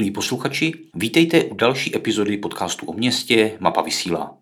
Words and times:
Milí 0.00 0.10
posluchači, 0.10 0.72
vítejte 0.94 1.44
u 1.44 1.54
další 1.54 1.96
epizody 1.96 2.36
podcastu 2.36 2.86
o 2.86 2.92
městě 2.92 3.56
Mapa 3.60 3.82
vysílá. 3.82 4.36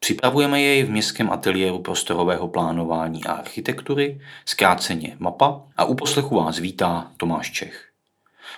Připravujeme 0.00 0.60
jej 0.60 0.82
v 0.82 0.90
městském 0.90 1.30
ateliéru 1.30 1.78
prostorového 1.78 2.48
plánování 2.48 3.24
a 3.24 3.32
architektury, 3.32 4.20
zkráceně 4.44 5.16
MAPA, 5.18 5.62
a 5.76 5.84
u 5.84 5.94
poslechu 5.94 6.34
vás 6.34 6.58
vítá 6.58 7.12
Tomáš 7.16 7.50
Čech. 7.50 7.88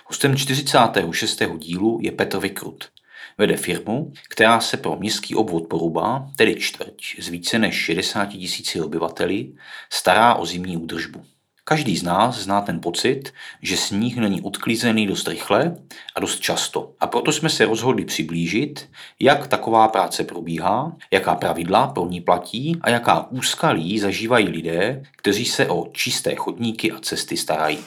Hostem 0.05 0.35
46. 0.35 1.41
dílu 1.57 1.99
je 2.01 2.11
Petr 2.11 2.37
Vykrut. 2.37 2.89
Vede 3.37 3.57
firmu, 3.57 4.13
která 4.29 4.59
se 4.59 4.77
pro 4.77 4.95
městský 4.95 5.35
obvod 5.35 5.67
Poruba, 5.67 6.31
tedy 6.35 6.55
čtvrť 6.55 7.19
s 7.19 7.27
více 7.27 7.59
než 7.59 7.75
60 7.75 8.25
tisíci 8.25 8.81
obyvateli, 8.81 9.53
stará 9.89 10.35
o 10.35 10.45
zimní 10.45 10.77
údržbu. 10.77 11.25
Každý 11.65 11.97
z 11.97 12.03
nás 12.03 12.35
zná 12.37 12.61
ten 12.61 12.79
pocit, 12.79 13.33
že 13.61 13.77
sníh 13.77 14.17
není 14.17 14.41
odklízený 14.41 15.07
dost 15.07 15.27
rychle 15.27 15.75
a 16.15 16.19
dost 16.19 16.39
často. 16.39 16.93
A 16.99 17.07
proto 17.07 17.31
jsme 17.31 17.49
se 17.49 17.65
rozhodli 17.65 18.05
přiblížit, 18.05 18.89
jak 19.19 19.47
taková 19.47 19.87
práce 19.87 20.23
probíhá, 20.23 20.95
jaká 21.11 21.35
pravidla 21.35 21.87
pro 21.87 22.05
ní 22.05 22.21
platí 22.21 22.79
a 22.81 22.89
jaká 22.89 23.31
úskalí 23.31 23.99
zažívají 23.99 24.47
lidé, 24.47 25.03
kteří 25.15 25.45
se 25.45 25.67
o 25.67 25.87
čisté 25.91 26.35
chodníky 26.35 26.91
a 26.91 26.99
cesty 26.99 27.37
starají. 27.37 27.79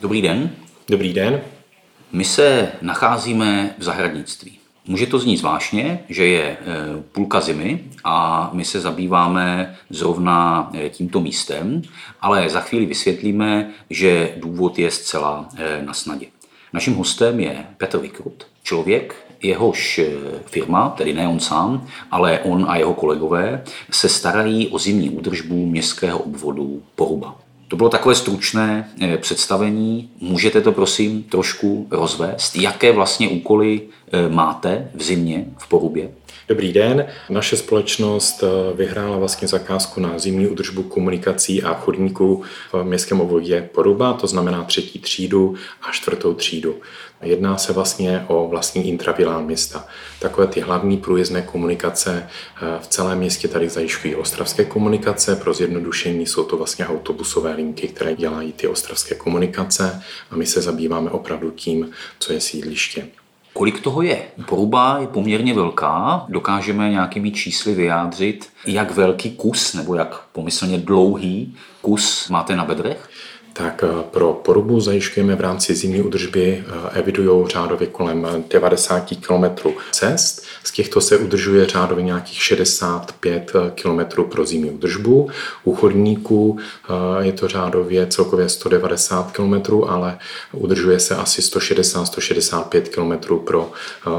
Dobrý 0.00 0.22
den. 0.22 0.50
Dobrý 0.88 1.12
den. 1.12 1.40
My 2.12 2.24
se 2.24 2.72
nacházíme 2.82 3.74
v 3.78 3.82
zahradnictví. 3.82 4.63
Může 4.86 5.06
to 5.06 5.18
znít 5.18 5.36
zvláštně, 5.36 6.04
že 6.08 6.26
je 6.26 6.42
e, 6.42 6.56
půlka 7.12 7.40
zimy 7.40 7.84
a 8.04 8.50
my 8.52 8.64
se 8.64 8.80
zabýváme 8.80 9.76
zrovna 9.90 10.70
e, 10.74 10.88
tímto 10.88 11.20
místem, 11.20 11.82
ale 12.20 12.50
za 12.50 12.60
chvíli 12.60 12.86
vysvětlíme, 12.86 13.70
že 13.90 14.34
důvod 14.36 14.78
je 14.78 14.90
zcela 14.90 15.48
e, 15.56 15.82
na 15.82 15.94
snadě. 15.94 16.26
Naším 16.72 16.94
hostem 16.94 17.40
je 17.40 17.66
Petr 17.76 17.98
Vykrut, 17.98 18.46
člověk, 18.62 19.14
jehož 19.42 20.00
firma, 20.46 20.88
tedy 20.88 21.12
ne 21.14 21.28
on 21.28 21.40
sám, 21.40 21.86
ale 22.10 22.40
on 22.40 22.66
a 22.68 22.76
jeho 22.76 22.94
kolegové, 22.94 23.62
se 23.90 24.08
starají 24.08 24.68
o 24.68 24.78
zimní 24.78 25.10
údržbu 25.10 25.66
městského 25.66 26.18
obvodu 26.18 26.82
Poruba. 26.94 27.36
To 27.68 27.76
bylo 27.76 27.88
takové 27.88 28.14
stručné 28.14 28.88
představení. 29.20 30.10
Můžete 30.20 30.60
to 30.60 30.72
prosím 30.72 31.22
trošku 31.22 31.86
rozvést? 31.90 32.56
Jaké 32.56 32.92
vlastně 32.92 33.28
úkoly 33.28 33.80
máte 34.28 34.90
v 34.94 35.02
zimě 35.02 35.44
v 35.58 35.68
Porubě? 35.68 36.10
Dobrý 36.48 36.72
den. 36.72 37.06
Naše 37.30 37.56
společnost 37.56 38.42
eh, 38.42 38.76
vyhrála 38.76 39.16
vlastně 39.18 39.48
zakázku 39.48 40.00
na 40.00 40.18
zimní 40.18 40.46
údržbu 40.46 40.82
komunikací 40.82 41.62
a 41.62 41.74
chodníků 41.74 42.42
v 42.72 42.84
městském 42.84 43.20
obvodě 43.20 43.68
Poruba, 43.74 44.12
to 44.12 44.26
znamená 44.26 44.64
třetí 44.64 44.98
třídu 44.98 45.54
a 45.82 45.92
čtvrtou 45.92 46.34
třídu. 46.34 46.76
Jedná 47.22 47.56
se 47.56 47.72
vlastně 47.72 48.24
o 48.28 48.48
vlastní 48.48 48.88
intravilán 48.88 49.44
města. 49.44 49.86
Takové 50.20 50.46
ty 50.46 50.60
hlavní 50.60 50.96
průjezdné 50.96 51.42
komunikace 51.42 52.26
eh, 52.28 52.78
v 52.80 52.86
celém 52.86 53.18
městě 53.18 53.48
tady 53.48 53.68
zajišťují 53.68 54.14
ostravské 54.14 54.64
komunikace. 54.64 55.36
Pro 55.36 55.54
zjednodušení 55.54 56.26
jsou 56.26 56.44
to 56.44 56.56
vlastně 56.56 56.86
autobusové 56.86 57.54
linky, 57.54 57.88
které 57.88 58.14
dělají 58.14 58.52
ty 58.52 58.68
ostravské 58.68 59.14
komunikace 59.14 60.02
a 60.30 60.36
my 60.36 60.46
se 60.46 60.62
zabýváme 60.62 61.10
opravdu 61.10 61.50
tím, 61.50 61.90
co 62.18 62.32
je 62.32 62.40
sídliště. 62.40 63.06
Kolik 63.54 63.80
toho 63.80 64.02
je? 64.02 64.22
Poruba 64.46 64.98
je 64.98 65.06
poměrně 65.06 65.54
velká. 65.54 66.26
Dokážeme 66.28 66.90
nějakými 66.90 67.30
čísly 67.30 67.74
vyjádřit, 67.74 68.48
jak 68.66 68.90
velký 68.90 69.30
kus 69.30 69.74
nebo 69.74 69.94
jak 69.94 70.22
pomyslně 70.32 70.78
dlouhý 70.78 71.56
kus 71.82 72.28
máte 72.28 72.56
na 72.56 72.64
bedrech? 72.64 73.10
Tak 73.54 73.84
eh, 73.84 74.02
pro 74.10 74.32
porubu 74.32 74.80
zajišťujeme 74.80 75.36
v 75.36 75.40
rámci 75.40 75.74
zimní 75.74 76.02
udržby, 76.02 76.64
eh, 76.66 76.98
evidují 76.98 77.48
řádově 77.48 77.86
kolem 77.86 78.44
90 78.50 79.16
km 79.20 79.70
cest. 79.90 80.44
Z 80.64 80.70
těchto 80.72 81.00
se 81.00 81.16
udržuje 81.16 81.66
řádově 81.66 82.04
nějakých 82.04 82.42
65 82.42 83.52
eh, 83.54 83.70
km 83.70 84.22
pro 84.22 84.46
zimní 84.46 84.70
udržbu. 84.70 85.30
U 85.64 85.74
chodníků 85.74 86.58
je 87.20 87.32
to 87.32 87.48
řádově 87.48 88.06
celkově 88.06 88.48
190 88.48 89.32
km, 89.32 89.54
ale 89.88 90.18
udržuje 90.52 91.00
se 91.00 91.16
asi 91.16 91.42
160-165 91.42 92.82
km 92.82 93.38
pro 93.44 93.72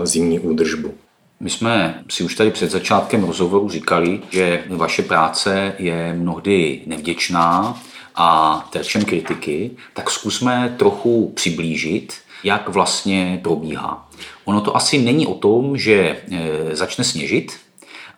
zimní 0.04 0.40
údržbu. 0.40 0.94
My 1.40 1.50
jsme 1.50 2.04
si 2.10 2.24
už 2.24 2.36
tady 2.36 2.52
před 2.52 2.72
začátkem 2.72 3.24
rozhovoru 3.24 3.70
říkali, 3.70 4.22
že 4.30 4.64
vaše 4.70 5.04
práce 5.04 5.74
je 5.80 6.14
mnohdy 6.14 6.82
nevděčná, 6.86 7.82
a 8.16 8.68
terčem 8.72 9.06
kritiky, 9.06 9.72
tak 9.94 10.10
zkusme 10.10 10.76
trochu 10.78 11.32
přiblížit, 11.36 12.14
jak 12.44 12.70
vlastně 12.70 13.40
probíhá. 13.44 14.10
Ono 14.46 14.62
to 14.62 14.76
asi 14.76 14.98
není 14.98 15.28
o 15.28 15.34
tom, 15.34 15.78
že 15.78 15.94
e, 15.96 16.76
začne 16.76 17.04
sněžit 17.04 17.58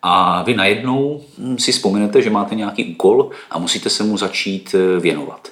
a 0.02 0.44
vy 0.44 0.56
najednou 0.56 1.22
hm, 1.38 1.58
si 1.58 1.72
vzpomenete, 1.72 2.22
že 2.22 2.30
máte 2.30 2.56
nějaký 2.56 2.86
úkol 2.86 3.30
a 3.52 3.60
musíte 3.60 3.90
se 3.90 4.04
mu 4.04 4.18
začít 4.18 4.76
e, 4.76 5.00
věnovat. 5.00 5.50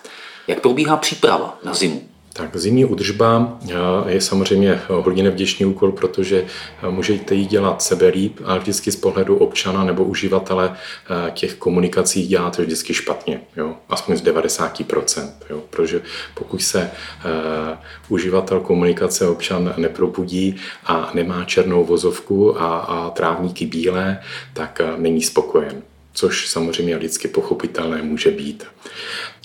Jak 0.48 0.62
probíhá 0.62 0.98
příprava 0.98 1.58
na 1.64 1.74
zimu? 1.74 2.02
Tak 2.38 2.56
zimní 2.56 2.86
udržba 2.86 3.60
eh, 3.70 3.74
je 4.12 4.22
samozřejmě 4.22 4.82
hodně 4.88 5.24
nevděčný 5.24 5.66
úkol, 5.66 5.92
protože 5.92 6.46
eh, 6.84 6.92
můžete 6.92 7.36
ji 7.36 7.46
dělat 7.46 7.82
sebe 7.82 8.08
líp, 8.08 8.40
ale 8.46 8.60
vždycky 8.60 8.92
z 8.92 8.96
pohledu 8.96 9.38
občana 9.38 9.84
nebo 9.84 10.04
uživatele 10.04 10.76
eh, 11.28 11.32
těch 11.32 11.56
komunikací 11.56 12.28
děláte 12.28 12.62
vždycky 12.62 12.94
špatně, 12.94 13.42
jo? 13.58 13.76
aspoň 13.90 14.18
z 14.18 14.24
90%. 14.24 15.30
Jo? 15.50 15.62
Protože 15.70 16.02
pokud 16.34 16.62
se 16.62 16.92
uživatel 18.10 18.60
komunikace 18.60 19.28
občan 19.28 19.74
neprobudí 19.78 20.56
a 20.86 21.12
nemá 21.14 21.44
černou 21.44 21.84
vozovku 21.84 22.62
a, 22.62 22.78
a 22.78 23.10
trávníky 23.10 23.66
bílé, 23.66 24.20
tak 24.54 24.82
není 24.98 25.22
spokojen 25.22 25.82
což 26.16 26.50
samozřejmě 26.50 26.96
lidsky 26.96 27.28
pochopitelné 27.28 28.02
může 28.02 28.32
být. 28.32 28.64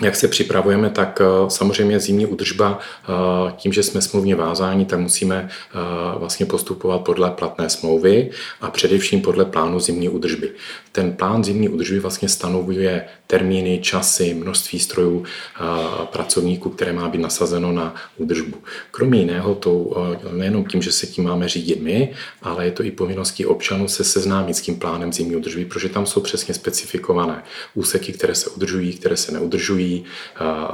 Jak 0.03 0.17
se 0.17 0.29
připravujeme, 0.29 0.91
tak 0.91 1.21
eh, 1.21 1.51
samozřejmě 1.51 2.01
zimní 2.01 2.27
údržba, 2.27 2.79
eh, 2.79 3.53
tím, 3.57 3.73
že 3.73 3.83
jsme 3.83 4.03
smluvně 4.03 4.35
vázáni, 4.35 4.85
tak 4.85 4.99
musíme 4.99 5.49
eh, 5.49 5.79
vlastně 6.19 6.47
postupovat 6.47 6.99
podle 6.99 7.31
platné 7.31 7.71
smlouvy 7.71 8.31
a 8.61 8.71
především 8.71 9.21
podle 9.21 9.45
plánu 9.45 9.81
zimní 9.81 10.09
údržby. 10.09 10.51
Ten 10.93 11.13
plán 11.13 11.45
zimní 11.45 11.69
údržby 11.69 12.01
vlastně 12.01 12.29
stanovuje 12.29 13.05
termíny, 13.27 13.79
časy, 13.83 14.35
množství 14.35 14.79
strojů, 14.79 15.25
pracovníků, 16.13 16.71
které 16.71 16.93
má 16.93 17.09
být 17.09 17.19
nasazeno 17.19 17.73
na 17.73 17.95
údržbu. 18.17 18.57
Kromě 18.91 19.21
jiného, 19.21 19.55
to 19.55 19.97
nejenom 20.33 20.65
tím, 20.65 20.83
že 20.83 20.93
se 20.93 21.07
tím 21.07 21.25
máme 21.25 21.49
řídit 21.49 21.83
my, 21.83 22.13
ale 22.43 22.65
je 22.65 22.71
to 22.71 22.85
i 22.85 22.91
povinností 22.91 23.47
občanů 23.47 23.89
se 23.89 24.05
seznámit 24.05 24.57
s 24.57 24.61
tím 24.61 24.77
plánem 24.77 25.13
zimní 25.13 25.37
údržby, 25.37 25.65
protože 25.65 25.89
tam 25.89 26.07
jsou 26.07 26.21
přesně 26.21 26.55
specifikované 26.61 27.43
úseky, 27.75 28.13
které 28.13 28.35
se 28.35 28.51
udržují, 28.51 28.93
které 28.93 29.17
se 29.17 29.33
neudržují, 29.33 30.05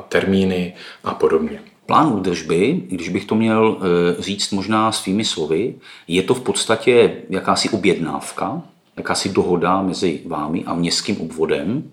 termíny 0.09 0.75
a 1.05 1.15
podobně. 1.15 1.63
Plán 1.87 2.13
údržby, 2.13 2.83
když 2.89 3.09
bych 3.09 3.25
to 3.25 3.35
měl 3.35 3.79
e, 3.79 4.23
říct 4.23 4.51
možná 4.51 4.93
svými 4.93 5.25
slovy, 5.25 5.75
je 6.09 6.23
to 6.23 6.35
v 6.35 6.41
podstatě 6.41 7.23
jakási 7.31 7.71
objednávka, 7.71 8.63
jakási 8.97 9.29
dohoda 9.29 9.83
mezi 9.83 10.21
vámi 10.27 10.65
a 10.67 10.75
městským 10.75 11.21
obvodem, 11.21 11.91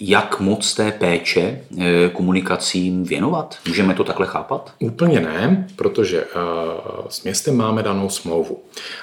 jak 0.00 0.40
moc 0.40 0.74
té 0.74 0.92
péče 0.92 1.60
eh, 1.78 2.08
komunikacím 2.12 3.04
věnovat? 3.04 3.58
Můžeme 3.68 3.94
to 3.94 4.04
takhle 4.04 4.26
chápat? 4.26 4.72
Úplně 4.78 5.20
ne, 5.20 5.68
protože 5.76 6.20
eh, 6.22 6.26
s 7.08 7.22
městem 7.22 7.56
máme 7.56 7.82
danou 7.82 8.10
smlouvu. 8.10 8.58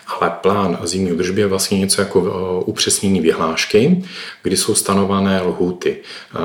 Ale 0.07 0.31
plán 0.41 0.79
zimní 0.83 1.11
údržby 1.11 1.41
je 1.41 1.47
vlastně 1.47 1.79
něco 1.79 2.01
jako 2.01 2.25
eh, 2.25 2.63
upřesnění 2.65 3.21
vyhlášky, 3.21 4.03
kdy 4.43 4.57
jsou 4.57 4.75
stanovené 4.75 5.41
lhuty. 5.41 5.97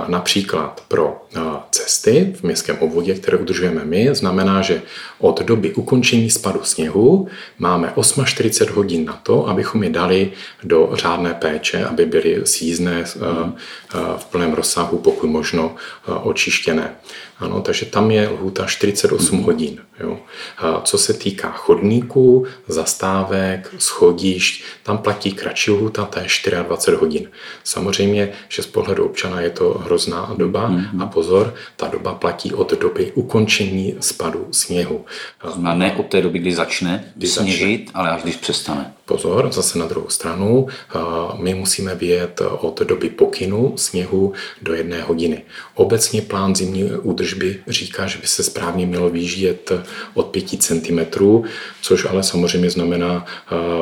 Například 0.08 0.84
pro 0.88 1.22
cesty 1.70 2.34
v 2.38 2.42
městském 2.42 2.76
obvodě, 2.78 3.14
které 3.14 3.38
udržujeme 3.38 3.84
my, 3.84 4.08
znamená, 4.12 4.62
že 4.62 4.82
od 5.18 5.42
doby 5.42 5.74
ukončení 5.74 6.30
spadu 6.30 6.60
sněhu 6.62 7.28
máme 7.58 7.92
48 8.24 8.76
hodin 8.76 9.04
na 9.04 9.20
to, 9.22 9.48
abychom 9.48 9.82
je 9.82 9.90
dali 9.90 10.32
do 10.64 10.90
řádné 10.92 11.34
péče, 11.34 11.84
aby 11.84 12.06
byly 12.06 12.40
sízné 12.44 13.04
v 14.16 14.26
plném 14.40 14.52
rozsahu, 14.52 14.98
pokud 14.98 15.26
možno 15.26 15.74
eh, 15.76 16.12
očištěné. 16.12 16.96
Ano, 17.38 17.60
takže 17.60 17.86
tam 17.86 18.10
je 18.10 18.28
lhůta 18.28 18.66
48 18.66 19.36
mm. 19.36 19.42
hodin. 19.42 19.78
Jo. 20.00 20.18
A 20.58 20.80
co 20.80 20.98
se 20.98 21.14
týká 21.14 21.50
chodníků, 21.50 22.46
zastávek, 22.68 23.74
schodišť, 23.78 24.64
tam 24.82 24.98
platí 24.98 25.32
kratší 25.32 25.70
lhůta, 25.70 26.04
to 26.04 26.18
je 26.18 26.26
24 26.62 26.96
hodin. 26.96 27.30
Samozřejmě, 27.64 28.32
že 28.48 28.62
z 28.62 28.66
pohledu 28.66 29.04
občana 29.04 29.40
je 29.40 29.50
to 29.50 29.80
hrozná 29.84 30.34
doba 30.36 30.68
mm. 30.68 31.02
a 31.02 31.06
pozor, 31.06 31.54
ta 31.76 31.88
doba 31.88 32.14
platí 32.14 32.54
od 32.54 32.72
doby 32.72 33.12
ukončení 33.14 33.94
spadu 34.00 34.48
sněhu. 34.50 35.04
A 35.64 35.74
ne 35.74 35.96
od 35.96 36.06
té 36.06 36.22
doby, 36.22 36.38
kdy 36.38 36.52
začne 36.52 37.12
sněžit, 37.24 37.90
ale 37.94 38.10
až 38.10 38.22
když 38.22 38.36
přestane. 38.36 38.92
Pozor, 39.10 39.52
zase 39.52 39.78
na 39.78 39.86
druhou 39.86 40.08
stranu, 40.08 40.66
my 41.38 41.54
musíme 41.54 41.94
vyjet 41.94 42.40
od 42.58 42.80
doby 42.80 43.10
pokynu 43.10 43.72
sněhu 43.76 44.32
do 44.62 44.74
jedné 44.74 45.02
hodiny. 45.02 45.42
Obecně 45.74 46.22
plán 46.22 46.56
zimní 46.56 46.84
údržby 46.84 47.62
říká, 47.68 48.06
že 48.06 48.18
by 48.18 48.26
se 48.26 48.42
správně 48.42 48.86
mělo 48.86 49.10
výjíždět 49.10 49.72
od 50.14 50.26
5 50.26 50.62
cm, 50.62 50.98
což 51.82 52.04
ale 52.04 52.22
samozřejmě 52.22 52.70
znamená 52.70 53.26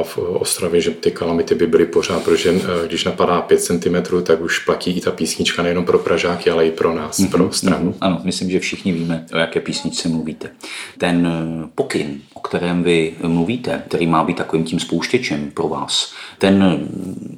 v 0.02 0.19
Ostravě, 0.19 0.80
že 0.80 0.90
ty 0.90 1.10
kalamity 1.10 1.54
by 1.54 1.66
byly 1.66 1.86
pořád, 1.86 2.24
protože 2.24 2.54
když 2.86 3.04
napadá 3.04 3.40
5 3.40 3.60
cm, 3.60 4.22
tak 4.22 4.40
už 4.40 4.58
platí 4.58 4.90
i 4.90 5.00
ta 5.00 5.10
písnička 5.10 5.62
nejenom 5.62 5.84
pro 5.84 5.98
Pražáky, 5.98 6.50
ale 6.50 6.66
i 6.66 6.70
pro 6.70 6.94
nás, 6.94 7.19
mm-hmm, 7.19 7.31
pro 7.31 7.46
Ostravu. 7.46 7.90
Mm-hmm. 7.90 7.98
Ano, 8.00 8.20
myslím, 8.24 8.50
že 8.50 8.60
všichni 8.60 8.92
víme, 8.92 9.26
o 9.34 9.38
jaké 9.38 9.60
písničce 9.60 10.08
mluvíte. 10.08 10.50
Ten 10.98 11.26
eh, 11.26 11.69
pokyn, 11.74 12.20
o 12.38 12.40
kterém 12.40 12.82
vy 12.82 13.14
mluvíte, 13.23 13.82
který 13.88 14.06
má 14.06 14.25
být 14.25 14.37
takovým 14.37 14.64
tím 14.64 14.81
spouštěčem 14.81 15.50
pro 15.50 15.69
vás, 15.69 16.12
ten 16.38 16.88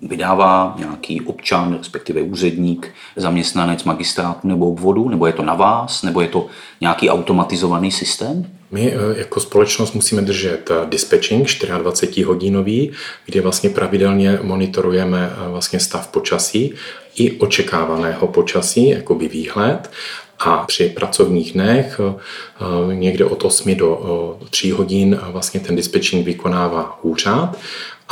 vydává 0.02 0.75
nějaký 0.79 1.20
občan, 1.20 1.75
respektive 1.79 2.23
úředník, 2.23 2.88
zaměstnanec 3.17 3.85
magistrátu 3.85 4.49
nebo 4.49 4.70
obvodu, 4.70 5.08
nebo 5.08 5.26
je 5.26 5.32
to 5.32 5.43
na 5.43 5.55
vás, 5.55 6.02
nebo 6.02 6.20
je 6.20 6.29
to 6.29 6.47
nějaký 6.81 7.11
automatizovaný 7.11 7.91
systém? 7.91 8.47
My 8.70 8.93
eh, 8.93 9.19
jako 9.19 9.41
společnost 9.41 9.93
musíme 9.93 10.23
držet 10.23 10.70
eh, 10.70 10.87
dispatching 10.87 11.49
24 11.79 12.23
hodinový, 12.23 12.93
kde 13.26 13.41
vlastně 13.41 13.70
pravidelně 13.70 14.38
monitorujeme 14.43 15.31
vlastně 15.46 15.81
stav 15.81 16.08
počasí 16.08 16.75
i 17.17 17.38
očekávaného 17.38 18.26
počasí, 18.26 18.88
jakoby 18.88 19.29
výhled 19.29 19.91
a 20.40 20.64
při 20.66 20.88
pracovních 20.88 21.52
dnech 21.52 22.00
eh, 22.00 22.94
někde 22.94 23.25
od 23.25 23.44
8 23.44 23.75
do 23.75 24.38
3 24.50 24.70
hodin 24.70 25.19
vlastně 25.22 25.60
ten 25.60 25.76
dispečing 25.76 26.26
vykonává 26.26 26.98
úřad 27.02 27.56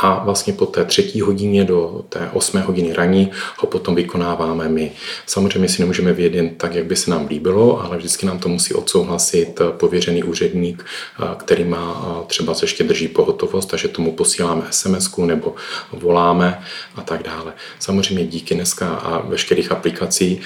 a 0.01 0.23
vlastně 0.23 0.53
po 0.53 0.65
té 0.65 0.85
třetí 0.85 1.21
hodině 1.21 1.63
do 1.63 2.05
té 2.09 2.29
osmé 2.33 2.61
hodiny 2.61 2.93
raní 2.93 3.31
ho 3.57 3.67
potom 3.67 3.95
vykonáváme 3.95 4.69
my. 4.69 4.91
Samozřejmě 5.25 5.69
si 5.69 5.81
nemůžeme 5.81 6.13
vědět 6.13 6.53
tak, 6.57 6.75
jak 6.75 6.85
by 6.85 6.95
se 6.95 7.11
nám 7.11 7.27
líbilo, 7.27 7.83
ale 7.83 7.97
vždycky 7.97 8.25
nám 8.25 8.39
to 8.39 8.49
musí 8.49 8.73
odsouhlasit 8.73 9.61
pověřený 9.77 10.23
úředník, 10.23 10.85
který 11.37 11.63
má 11.63 12.23
třeba 12.27 12.53
se 12.53 12.63
ještě 12.65 12.83
drží 12.83 13.07
pohotovost, 13.07 13.69
takže 13.69 13.87
tomu 13.87 14.11
posíláme 14.11 14.63
sms 14.71 15.17
nebo 15.17 15.55
voláme 15.93 16.61
a 16.95 17.01
tak 17.01 17.23
dále. 17.23 17.53
Samozřejmě 17.79 18.25
díky 18.25 18.55
dneska 18.55 18.95
a 18.95 19.27
veškerých 19.27 19.71
aplikací 19.71 20.39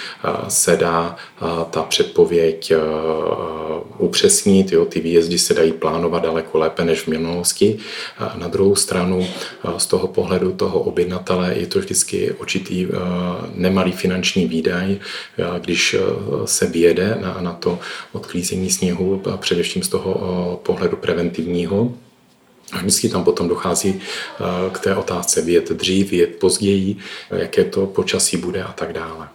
se 0.48 0.78
dá 0.78 1.16
ta 1.72 1.84
předpověď 1.84 2.74
upřesnit, 3.98 4.72
jo, 4.72 4.86
ty 4.86 5.00
výjezdy 5.00 5.38
se 5.40 5.54
dají 5.54 5.72
plánovat 5.72 6.24
daleko 6.24 6.58
lépe 6.58 6.86
než 6.86 7.02
v 7.02 7.08
minulosti. 7.08 7.78
Na 8.36 8.48
druhou 8.48 8.76
stranu 8.76 9.28
z 9.78 9.86
toho 9.86 10.08
pohledu 10.08 10.52
toho 10.52 10.80
objednatele 10.80 11.54
je 11.58 11.68
to 11.68 11.80
vždycky 11.80 12.32
určitý 12.32 12.86
eh, 12.86 12.90
nemalý 13.56 13.92
finanční 13.92 14.48
výdaj, 14.48 14.98
eh, 14.98 15.60
když 15.60 15.94
eh, 15.94 16.00
se 16.46 16.68
vyjede 16.68 17.18
na, 17.22 17.38
na 17.42 17.54
to 17.54 17.80
odklízení 18.12 18.70
sněhu, 18.70 19.22
především 19.38 19.84
z 19.84 19.90
toho 19.90 20.62
pohledu 20.66 20.98
preventivního. 20.98 21.94
A 22.72 22.78
vždycky 22.78 23.10
tam 23.10 23.24
potom 23.24 23.48
dochází 23.48 24.00
k 24.72 24.80
té 24.80 24.96
otázce 24.96 25.42
vyjet 25.42 25.72
dřív, 25.72 26.12
vyjet 26.12 26.36
později, 26.36 26.98
jaké 27.32 27.64
to 27.64 27.86
počasí 27.86 28.38
bude 28.38 28.64
a 28.64 28.72
tak 28.72 28.94
dále. 28.94 29.28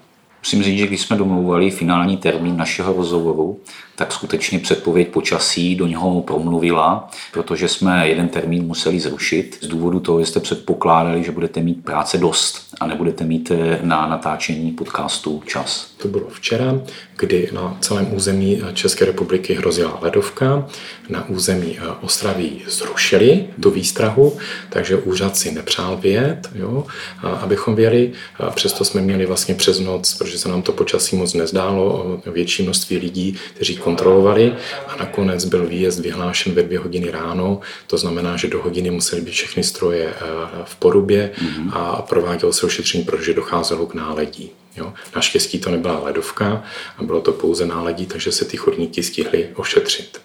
Musím 0.43 0.62
říct, 0.62 0.78
že 0.78 0.87
když 0.87 1.00
jsme 1.00 1.16
domluvali 1.16 1.70
finální 1.70 2.16
termín 2.16 2.56
našeho 2.56 2.93
rozhovoru, 2.93 3.61
tak 3.98 4.12
skutečně 4.12 4.58
předpověď 4.58 5.08
počasí 5.08 5.76
do 5.76 5.86
něho 5.86 6.22
promluvila, 6.22 7.10
protože 7.32 7.68
jsme 7.68 8.08
jeden 8.08 8.28
termín 8.28 8.66
museli 8.66 9.00
zrušit 9.00 9.58
z 9.60 9.66
důvodu 9.66 10.00
toho, 10.00 10.20
že 10.20 10.26
jste 10.26 10.40
předpokládali, 10.40 11.24
že 11.24 11.32
budete 11.32 11.60
mít 11.60 11.84
práce 11.84 12.18
dost 12.18 12.68
a 12.80 12.86
nebudete 12.86 13.24
mít 13.24 13.50
eh, 13.50 13.78
na 13.82 14.06
natáčení 14.06 14.72
podcastu 14.72 15.42
čas. 15.46 15.90
To 15.96 16.08
bylo 16.08 16.28
včera, 16.30 16.80
kdy 17.16 17.50
na 17.52 17.76
celém 17.80 18.14
území 18.14 18.62
České 18.74 19.04
republiky 19.04 19.54
hrozila 19.54 19.98
ledovka. 20.02 20.66
Na 21.08 21.28
území 21.28 21.78
eh, 21.78 21.82
Ostravy 22.00 22.50
zrušili 22.68 23.46
tu 23.62 23.70
výstrahu, 23.70 24.36
takže 24.68 24.96
úřad 24.96 25.36
si 25.36 25.52
nepřál 25.52 25.96
vyjet, 25.96 26.50
jo, 26.54 26.86
abychom 27.22 27.74
věli. 27.74 28.12
Přesto 28.54 28.84
jsme 28.84 29.00
měli 29.00 29.26
vlastně 29.26 29.54
přes 29.54 29.80
noc, 29.80 30.14
protože 30.14 30.38
se 30.38 30.48
nám 30.48 30.62
to 30.62 30.72
počasí 30.72 31.16
moc 31.16 31.34
nezdálo, 31.34 32.20
větší 32.26 32.62
množství 32.62 32.98
lidí, 32.98 33.36
kteří 33.54 33.76
kontrolovali 33.88 34.56
a 34.88 34.96
nakonec 34.96 35.44
byl 35.44 35.67
výjezd 35.67 36.00
vyhlášen 36.00 36.52
ve 36.52 36.62
dvě 36.62 36.79
hodiny 36.79 37.11
ráno. 37.11 37.61
To 37.87 37.99
znamená, 37.99 38.37
že 38.37 38.49
do 38.49 38.62
hodiny 38.62 38.90
musely 38.90 39.23
být 39.23 39.32
všechny 39.32 39.62
stroje 39.64 40.05
eh, 40.05 40.25
v 40.64 40.76
porubě 40.76 41.31
mm-hmm. 41.32 41.70
a 41.73 42.02
provádělo 42.02 42.52
se 42.52 42.67
ošetření, 42.67 43.05
protože 43.05 43.35
docházelo 43.35 43.87
k 43.87 43.94
náledí. 43.94 44.50
Jo. 44.76 44.93
Naštěstí 45.17 45.58
to 45.58 45.70
nebyla 45.70 45.99
ledovka 46.05 46.62
a 46.99 47.02
bylo 47.02 47.20
to 47.20 47.32
pouze 47.32 47.67
náledí, 47.67 48.06
takže 48.06 48.32
se 48.32 48.44
ty 48.44 48.56
chodníky 48.56 49.02
stihly 49.02 49.49
ošetřit. 49.55 50.20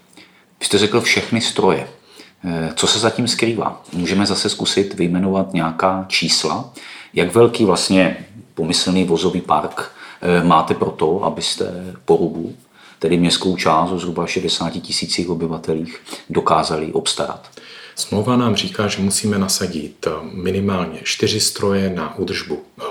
Vy 0.59 0.65
jste 0.65 0.77
řekl 0.77 1.01
všechny 1.01 1.41
stroje. 1.41 1.87
Eh, 2.45 2.69
co 2.75 2.87
se 2.87 2.99
zatím 2.99 3.27
skrývá? 3.27 3.81
Můžeme 3.93 4.25
zase 4.25 4.49
zkusit 4.49 4.93
vyjmenovat 4.93 5.53
nějaká 5.53 6.05
čísla. 6.07 6.73
Jak 7.13 7.33
velký 7.33 7.65
vlastně 7.65 8.25
pomyslný 8.53 9.03
vozový 9.03 9.41
park 9.41 9.91
eh, 10.21 10.43
máte 10.43 10.73
pro 10.73 10.91
to, 10.91 11.23
abyste 11.23 11.65
porubu, 12.05 12.55
tedy 12.99 13.17
městskou 13.17 13.57
část 13.57 13.91
o 13.91 13.99
zhruba 13.99 14.27
60 14.27 14.69
tisících 14.69 15.29
obyvatelích, 15.29 16.01
dokázali 16.29 16.93
obstarat? 16.93 17.49
Smlouva 17.95 18.35
nám 18.35 18.55
říká, 18.55 18.87
že 18.87 19.01
musíme 19.01 19.37
nasadit 19.37 20.07
minimálně 20.31 20.99
čtyři 21.03 21.39
stroje 21.39 21.89
na 21.89 22.17
údržbu 22.17 22.63
eh, 22.81 22.83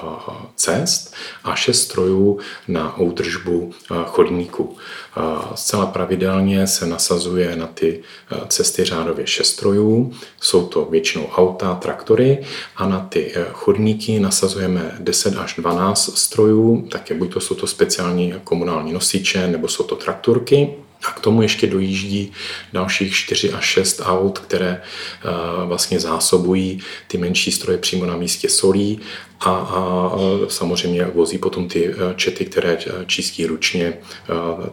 cest 0.57 1.15
a 1.45 1.55
šest 1.55 1.83
strojů 1.83 2.39
na 2.69 2.97
údržbu 2.97 3.73
eh, 3.73 3.95
chodníků. 4.07 4.77
Eh, 5.17 5.21
zcela 5.55 5.87
pravidelně 5.87 6.67
se 6.67 6.87
nasazuje 6.87 7.57
na 7.57 7.67
ty 7.67 8.03
cesty 8.49 8.85
řádově 8.85 9.27
šest 9.27 9.49
strojů, 9.49 10.13
jsou 10.41 10.67
to 10.67 10.85
většinou 10.85 11.27
auta, 11.27 11.75
traktory 11.75 12.45
a 12.77 12.87
na 12.87 13.01
ty 13.01 13.35
chodníky 13.53 14.21
nasazujeme 14.21 14.97
10 14.99 15.37
až 15.37 15.55
12 15.55 16.19
strojů, 16.19 16.89
také 16.91 17.15
buď 17.15 17.33
to 17.33 17.41
jsou 17.41 17.55
to 17.55 17.67
speciální 17.67 18.35
komunální 18.45 18.93
nosiče 18.93 19.47
nebo 19.47 19.69
jsou 19.69 19.85
to 19.85 19.97
traktorky. 19.97 20.75
A 21.03 21.13
k 21.13 21.21
tomu 21.21 21.43
ještě 21.43 21.67
dojíždí 21.67 22.33
dalších 22.73 23.15
4 23.15 23.53
až 23.53 23.65
6 23.65 24.01
aut, 24.05 24.39
které 24.39 24.83
eh, 24.83 25.29
vlastně 25.67 26.01
zásobují 26.01 26.81
ty 27.09 27.19
menší 27.19 27.53
stroje 27.53 27.79
přímo 27.79 28.07
na 28.07 28.17
místě 28.17 28.49
solí 28.49 29.01
a, 29.41 29.51
a 29.51 30.13
samozřejmě 30.49 31.05
vozí 31.05 31.39
potom 31.39 31.69
ty 31.69 31.89
eh, 31.89 31.95
čety, 32.17 32.45
které 32.45 32.79
eh, 32.87 33.05
čistí 33.07 33.47
ručně 33.47 33.95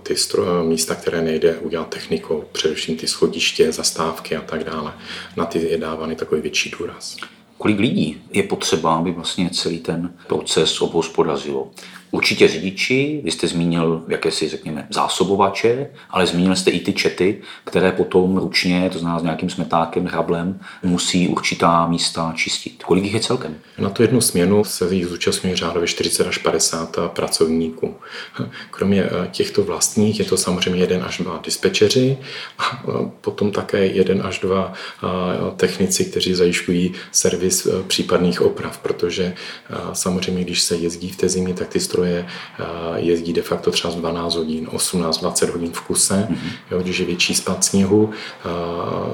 ty 0.03 0.15
stro, 0.15 0.63
místa, 0.63 0.95
které 0.95 1.21
nejde 1.21 1.57
udělat 1.57 1.89
technikou, 1.89 2.43
především 2.51 2.97
ty 2.97 3.07
schodiště, 3.07 3.71
zastávky 3.71 4.35
a 4.35 4.41
tak 4.41 4.63
dále. 4.63 4.93
Na 5.37 5.45
ty 5.45 5.59
je 5.59 5.77
dávaný 5.77 6.15
takový 6.15 6.41
větší 6.41 6.71
důraz. 6.79 7.17
Kolik 7.57 7.79
lidí 7.79 8.21
je 8.31 8.43
potřeba, 8.43 8.95
aby 8.95 9.11
vlastně 9.11 9.49
celý 9.49 9.79
ten 9.79 10.13
proces 10.27 10.81
obhospodařilo? 10.81 11.71
Určitě 12.11 12.47
řidiči, 12.47 13.21
vy 13.23 13.31
jste 13.31 13.47
zmínil 13.47 14.03
jakési, 14.07 14.49
řekněme, 14.49 14.87
zásobovače, 14.89 15.87
ale 16.09 16.27
zmínil 16.27 16.55
jste 16.55 16.71
i 16.71 16.79
ty 16.79 16.93
čety, 16.93 17.41
které 17.63 17.91
potom 17.91 18.37
ručně, 18.37 18.89
to 18.93 18.99
znamená 18.99 19.19
s 19.19 19.23
nějakým 19.23 19.49
smetákem, 19.49 20.05
hrablem, 20.05 20.59
musí 20.83 21.27
určitá 21.27 21.87
místa 21.87 22.33
čistit. 22.35 22.83
Kolik 22.83 23.03
jich 23.03 23.13
je 23.13 23.19
celkem? 23.19 23.55
Na 23.77 23.89
tu 23.89 24.01
jednu 24.01 24.21
směnu 24.21 24.63
se 24.63 24.95
jich 24.95 25.07
zúčastňuje 25.07 25.55
řádově 25.55 25.87
40 25.87 26.27
až 26.27 26.37
50 26.37 26.97
pracovníků. 27.07 27.95
Kromě 28.71 29.03
eh, 29.03 29.27
těchto 29.31 29.63
vlastních 29.63 30.19
je 30.19 30.25
to 30.25 30.37
samozřejmě 30.37 30.81
jeden 30.81 31.03
až 31.03 31.17
dva 31.17 31.39
dispečeři 31.45 32.17
a 32.57 32.83
eh, 32.83 32.91
potom 33.21 33.51
také 33.51 33.85
jeden 33.85 34.21
až 34.25 34.39
dva 34.39 34.73
eh, 34.73 35.07
technici, 35.55 36.05
kteří 36.05 36.33
zajišťují 36.33 36.93
servis 37.11 37.67
případných 37.87 38.41
oprav, 38.41 38.77
protože 38.77 39.33
samozřejmě, 39.93 40.43
když 40.43 40.61
se 40.61 40.75
jezdí 40.75 41.09
v 41.09 41.15
té 41.15 41.29
zimě, 41.29 41.53
tak 41.53 41.67
ty 41.67 41.79
stroje 41.79 41.98
jezdí 42.95 43.33
de 43.33 43.41
facto 43.41 43.71
třeba 43.71 43.93
12 43.93 44.35
hodin, 44.35 44.65
18-20 44.65 45.51
hodin 45.51 45.71
v 45.71 45.81
kuse, 45.81 46.27
mm-hmm. 46.29 46.51
jo, 46.71 46.79
když 46.81 46.99
je 46.99 47.05
větší 47.05 47.35
spad 47.35 47.63
sněhu, 47.63 48.11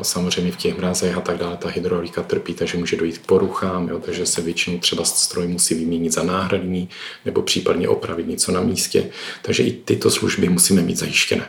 samozřejmě 0.01 0.51
v 0.51 0.57
těch 0.57 0.77
mrazech 0.77 1.17
a 1.17 1.21
tak 1.21 1.37
dále 1.37 1.57
ta 1.57 1.69
hydraulika 1.69 2.23
trpí, 2.23 2.53
takže 2.53 2.77
může 2.77 2.97
dojít 2.97 3.17
k 3.17 3.25
poruchám, 3.25 3.89
jo, 3.89 3.99
takže 3.99 4.25
se 4.25 4.41
většinou 4.41 4.77
třeba 4.77 5.05
stroj 5.05 5.47
musí 5.47 5.75
vyměnit 5.75 6.13
za 6.13 6.23
náhradní 6.23 6.89
nebo 7.25 7.41
případně 7.41 7.89
opravit 7.89 8.27
něco 8.27 8.51
na 8.51 8.61
místě. 8.61 9.09
Takže 9.41 9.63
i 9.63 9.71
tyto 9.71 10.11
služby 10.11 10.49
musíme 10.49 10.81
mít 10.81 10.97
zajištěné. 10.97 11.45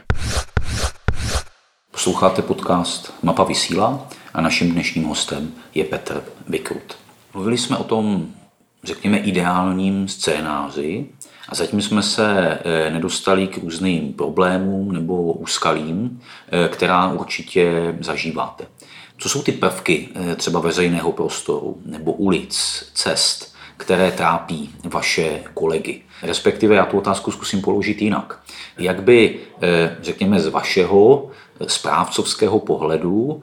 Posloucháte 1.90 2.42
podcast 2.42 3.12
Mapa 3.22 3.44
vysílá 3.44 4.08
a 4.34 4.40
naším 4.40 4.72
dnešním 4.72 5.04
hostem 5.04 5.52
je 5.74 5.84
Petr 5.84 6.22
Vikrut. 6.48 6.96
Mluvili 7.34 7.58
jsme 7.58 7.76
o 7.76 7.84
tom, 7.84 8.26
řekněme, 8.84 9.18
ideálním 9.18 10.08
scénáři, 10.08 11.06
a 11.48 11.54
zatím 11.54 11.82
jsme 11.82 12.02
se 12.02 12.58
eh, 12.64 12.90
nedostali 12.90 13.46
k 13.46 13.58
různým 13.58 14.12
problémům 14.12 14.92
nebo 14.92 15.32
úskalím, 15.32 16.20
eh, 16.48 16.68
která 16.68 17.06
určitě 17.12 17.96
zažíváte. 18.00 18.66
Co 19.18 19.28
jsou 19.28 19.42
ty 19.42 19.52
prvky 19.52 20.08
eh, 20.14 20.36
třeba 20.36 20.60
veřejného 20.60 21.12
prostoru 21.12 21.78
nebo 21.84 22.12
ulic, 22.12 22.84
cest, 22.94 23.54
které 23.76 24.12
trápí 24.12 24.70
vaše 24.84 25.42
kolegy? 25.54 26.02
Respektive 26.22 26.74
já 26.74 26.86
tu 26.86 26.98
otázku 26.98 27.30
zkusím 27.30 27.60
položit 27.60 28.02
jinak. 28.02 28.40
Jak 28.78 29.02
by, 29.02 29.40
řekněme, 30.00 30.40
z 30.40 30.48
vašeho 30.48 31.30
správcovského 31.66 32.58
pohledu 32.58 33.42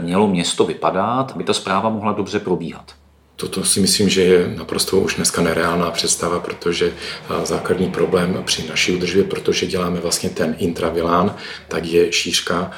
mělo 0.00 0.26
město 0.26 0.64
vypadat, 0.64 1.32
aby 1.32 1.44
ta 1.44 1.52
zpráva 1.52 1.88
mohla 1.88 2.12
dobře 2.12 2.40
probíhat? 2.40 2.94
Toto 3.36 3.64
si 3.64 3.80
myslím, 3.80 4.08
že 4.08 4.22
je 4.22 4.54
naprosto 4.56 4.96
už 4.96 5.14
dneska 5.14 5.42
nereálná 5.42 5.90
představa, 5.90 6.40
protože 6.40 6.92
základní 7.44 7.90
problém 7.90 8.42
při 8.46 8.68
naší 8.68 8.92
údržbě, 8.92 9.24
protože 9.24 9.66
děláme 9.66 10.00
vlastně 10.00 10.30
ten 10.30 10.56
intravilán, 10.58 11.36
tak 11.68 11.86
je 11.86 12.12
šířka 12.12 12.70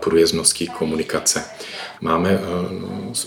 průjezdnosti 0.00 0.66
komunikace. 0.66 1.44
Máme 2.00 2.40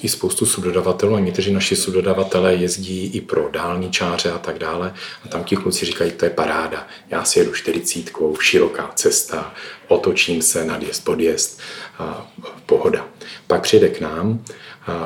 i 0.02 0.10
spoustu 0.10 0.46
subdodavatelů 0.46 1.16
a 1.16 1.20
někteří 1.20 1.54
naši 1.54 1.76
subdodavatelé 1.76 2.56
jezdí 2.56 3.06
i 3.14 3.22
pro 3.22 3.50
dálničáře 3.52 4.32
a 4.32 4.38
tak 4.38 4.60
dále. 4.60 4.94
A 5.26 5.28
tam 5.28 5.44
ti 5.44 5.56
kluci 5.56 5.86
říkají, 5.86 6.12
to 6.12 6.26
je 6.26 6.32
paráda. 6.32 6.88
Já 7.10 7.24
si 7.24 7.40
jedu 7.40 7.54
čtyřicítkou, 7.54 8.38
široká 8.40 8.92
cesta, 8.96 9.54
otočím 9.88 10.42
se, 10.42 10.66
nadjezd, 10.66 11.04
podjezd, 11.06 11.60
pohoda. 12.66 13.06
Pak 13.48 13.62
přijde 13.62 13.90
k 13.90 14.02
nám, 14.02 14.44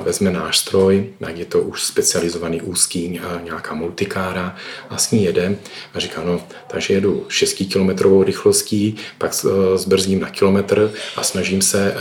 vezme 0.02 0.32
náš 0.32 0.58
stroj, 0.58 1.10
jak 1.20 1.38
je 1.38 1.46
to 1.46 1.62
už 1.62 1.84
specializovaný 1.84 2.62
úzký 2.62 3.22
nějaká 3.44 3.74
multikára 3.76 4.56
a 4.90 4.98
s 4.98 5.12
ní 5.12 5.24
jede 5.24 5.56
a 5.94 6.00
říká, 6.00 6.24
no, 6.24 6.42
takže 6.68 6.94
jedu 6.94 7.26
6 7.30 7.64
km 7.74 8.22
rychlostí, 8.24 8.96
pak 9.18 9.32
e, 9.32 9.78
zbrzdím 9.78 10.20
na 10.20 10.30
kilometr 10.30 10.92
a 11.16 11.24
snažím 11.24 11.62
se 11.62 11.92
e, 11.92 11.96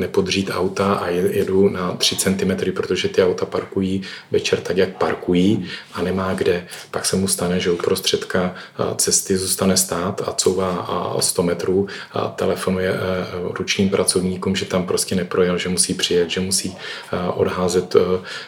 nepodřít 0.00 0.50
auta 0.54 0.92
a 0.94 1.08
jedu 1.08 1.68
na 1.68 1.92
3 1.92 2.16
cm, 2.16 2.72
protože 2.74 3.08
ty 3.08 3.22
auta 3.22 3.46
parkují 3.46 4.02
večer 4.30 4.60
tak, 4.60 4.76
jak 4.76 4.98
parkují 4.98 5.64
a 5.94 6.02
nemá 6.02 6.34
kde. 6.34 6.66
Pak 6.90 7.06
se 7.06 7.16
mu 7.16 7.28
stane, 7.28 7.60
že 7.60 7.70
uprostředka 7.70 8.54
e, 8.54 8.94
cesty 8.96 9.36
zůstane 9.36 9.76
stát 9.76 10.22
a 10.26 10.32
couvá 10.32 11.16
100 11.20 11.42
metrů 11.42 11.86
a 12.12 12.28
telefonuje 12.28 12.94
ručním 13.42 13.90
pracovníkům, 13.90 14.56
že 14.56 14.64
tam 14.64 14.86
prostě 14.86 15.14
neprojel, 15.14 15.58
že 15.58 15.68
musí 15.68 15.94
přijet, 15.94 16.30
že 16.30 16.40
musí 16.40 16.76
odházet 17.28 17.96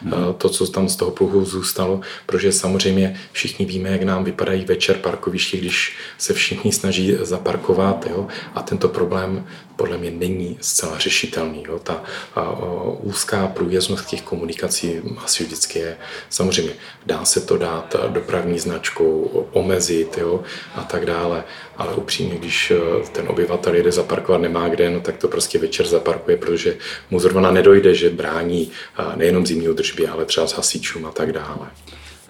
hmm. 0.01 0.13
to, 0.37 0.49
co 0.49 0.67
tam 0.67 0.89
z 0.89 0.95
toho 0.95 1.11
pruhu 1.11 1.45
zůstalo, 1.45 2.01
protože 2.25 2.51
samozřejmě 2.51 3.19
všichni 3.31 3.65
víme, 3.65 3.89
jak 3.89 4.03
nám 4.03 4.23
vypadají 4.23 4.65
večer 4.65 4.97
parkoviště, 4.97 5.57
když 5.57 5.95
se 6.17 6.33
všichni 6.33 6.71
snaží 6.71 7.15
zaparkovat 7.21 8.07
jo? 8.09 8.27
a 8.55 8.61
tento 8.61 8.87
problém 8.89 9.45
podle 9.75 9.97
mě 9.97 10.11
není 10.11 10.57
zcela 10.61 10.99
řešitelný. 10.99 11.63
Jo? 11.67 11.79
Ta 11.79 12.03
a, 12.35 12.41
a, 12.41 12.55
úzká 12.99 13.47
průjezdnost 13.47 14.05
těch 14.05 14.21
komunikací 14.21 15.01
asi 15.23 15.43
vždycky 15.43 15.79
je. 15.79 15.97
Samozřejmě 16.29 16.73
dá 17.05 17.25
se 17.25 17.41
to 17.41 17.57
dát 17.57 17.95
dopravní 18.07 18.59
značkou, 18.59 19.47
omezit 19.51 20.17
jo? 20.17 20.43
a 20.75 20.83
tak 20.83 21.05
dále, 21.05 21.43
ale 21.77 21.93
upřímně, 21.93 22.35
když 22.35 22.71
e, 22.71 22.75
ten 23.11 23.27
obyvatel 23.27 23.75
jede 23.75 23.91
zaparkovat, 23.91 24.41
nemá 24.41 24.67
kde, 24.67 24.89
no 24.89 25.01
tak 25.01 25.17
to 25.17 25.27
prostě 25.27 25.59
večer 25.59 25.87
zaparkuje, 25.87 26.37
protože 26.37 26.77
mu 27.11 27.19
zrovna 27.19 27.51
nedojde, 27.51 27.95
že 27.95 28.09
brání 28.09 28.71
nejenom 29.15 29.45
zimní 29.45 29.69
udržbě, 29.69 30.09
ale 30.09 30.25
třeba 30.25 30.47
s 30.47 30.53
hasičům 30.53 31.05
a 31.05 31.11
tak 31.11 31.31
dále. 31.31 31.67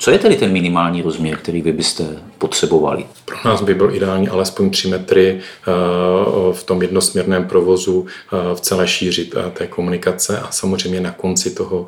Co 0.04 0.12
je 0.12 0.20
tedy 0.20 0.36
ten 0.36 0.52
minimální 0.52 1.02
rozměr, 1.02 1.38
který 1.38 1.62
vy 1.62 1.72
byste 1.72 2.04
potřebovali? 2.38 3.06
Pro 3.26 3.38
nás 3.46 3.62
by 3.62 3.74
byl 3.74 3.96
ideální 3.96 4.30
alespoň 4.30 4.70
3 4.70 4.88
metry 4.88 5.40
eh, 5.40 5.72
v 6.54 6.64
tom 6.64 6.82
jednosměrném 6.82 7.48
provozu 7.48 8.06
eh, 8.08 8.56
v 8.56 8.62
celé 8.62 8.88
šíři 8.88 9.30
eh, 9.36 9.52
té 9.52 9.68
komunikace 9.68 10.40
a 10.40 10.52
samozřejmě 10.52 11.02
na 11.02 11.12
konci 11.12 11.52
toho 11.52 11.88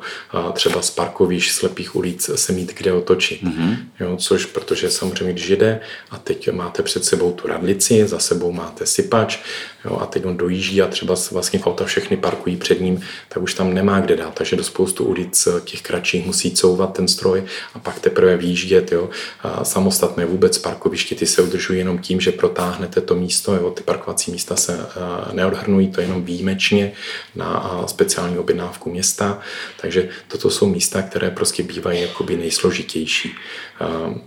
třeba 0.52 0.82
z 0.82 0.90
parkovišť 0.90 1.52
slepých 1.52 1.96
ulic 1.96 2.30
se 2.34 2.52
mít 2.52 2.74
kde 2.74 2.92
otočit. 2.92 3.42
Mm-hmm. 3.42 3.76
Jo, 4.00 4.16
což 4.16 4.44
protože 4.44 4.90
samozřejmě, 4.90 5.32
když 5.32 5.48
jde 5.48 5.80
a 6.10 6.18
teď 6.18 6.52
máte 6.52 6.82
před 6.82 7.04
sebou 7.04 7.32
tu 7.32 7.48
radlici, 7.48 8.06
za 8.06 8.18
sebou 8.18 8.52
máte 8.52 8.86
sypač 8.86 9.38
jo, 9.84 9.98
a 10.00 10.06
teď 10.06 10.24
on 10.26 10.36
dojíždí 10.36 10.82
a 10.82 10.86
třeba 10.86 11.14
vlastně 11.32 11.60
auta 11.60 11.84
všechny 11.84 12.16
parkují 12.16 12.56
před 12.56 12.80
ním, 12.80 13.00
tak 13.28 13.42
už 13.42 13.54
tam 13.54 13.74
nemá 13.74 14.00
kde 14.00 14.16
dát. 14.16 14.34
Takže 14.34 14.56
do 14.56 14.64
spoustu 14.64 15.04
ulic 15.04 15.48
těch 15.64 15.82
kratších 15.82 16.26
musí 16.26 16.50
couvat 16.50 16.92
ten 16.92 17.08
stroj 17.08 17.44
a 17.74 17.78
pak 17.78 18.05
teprve 18.06 18.36
výjíždět. 18.36 18.92
Jo. 18.92 19.10
A 19.42 19.64
samostatné 19.64 20.24
vůbec 20.24 20.58
parkoviště 20.58 21.14
ty 21.14 21.26
se 21.26 21.42
udržují 21.42 21.78
jenom 21.78 21.98
tím, 21.98 22.20
že 22.20 22.32
protáhnete 22.32 23.00
to 23.00 23.14
místo. 23.14 23.54
Jo. 23.54 23.70
Ty 23.70 23.82
parkovací 23.82 24.30
místa 24.30 24.56
se 24.56 24.86
neodhrnují, 25.32 25.88
to 25.88 26.00
jenom 26.00 26.24
výjimečně 26.24 26.92
na 27.34 27.82
speciální 27.86 28.38
objednávku 28.38 28.90
města. 28.90 29.38
Takže 29.80 30.08
toto 30.28 30.50
jsou 30.50 30.66
místa, 30.66 31.02
které 31.02 31.30
prostě 31.30 31.62
bývají 31.62 32.02
jakoby 32.02 32.36
nejsložitější. 32.36 33.34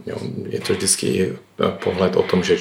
Jo. 0.05 0.17
Je 0.50 0.59
to 0.59 0.74
vždycky 0.74 1.38
pohled 1.83 2.15
o 2.15 2.23
tom, 2.23 2.43
že 2.43 2.57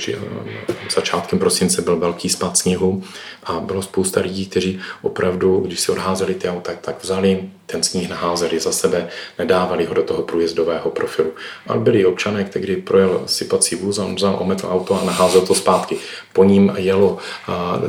začátkem 0.94 1.38
prosince 1.38 1.82
byl 1.82 1.96
velký 1.96 2.28
spad 2.28 2.56
sněhu 2.56 3.02
a 3.44 3.60
bylo 3.60 3.82
spousta 3.82 4.20
lidí, 4.20 4.46
kteří 4.46 4.80
opravdu, 5.02 5.60
když 5.60 5.80
si 5.80 5.92
odházeli 5.92 6.34
ty 6.34 6.48
auta, 6.48 6.72
tak 6.80 7.02
vzali 7.02 7.48
ten 7.66 7.82
sníh 7.82 8.08
naházeli 8.08 8.60
za 8.60 8.72
sebe, 8.72 9.08
nedávali 9.38 9.84
ho 9.84 9.94
do 9.94 10.02
toho 10.02 10.22
průjezdového 10.22 10.90
profilu. 10.90 11.30
Ale 11.66 11.80
byli 11.80 12.06
občané, 12.06 12.44
kteří 12.44 12.76
projel 12.76 13.22
sypací 13.26 13.76
vůz 13.76 13.98
a 13.98 14.04
on 14.04 14.14
vzal, 14.14 14.36
ometl 14.40 14.68
auto 14.70 15.02
a 15.02 15.04
naházel 15.04 15.40
to 15.40 15.54
zpátky. 15.54 15.96
Po 16.32 16.44
ním 16.44 16.72
jelo 16.76 17.18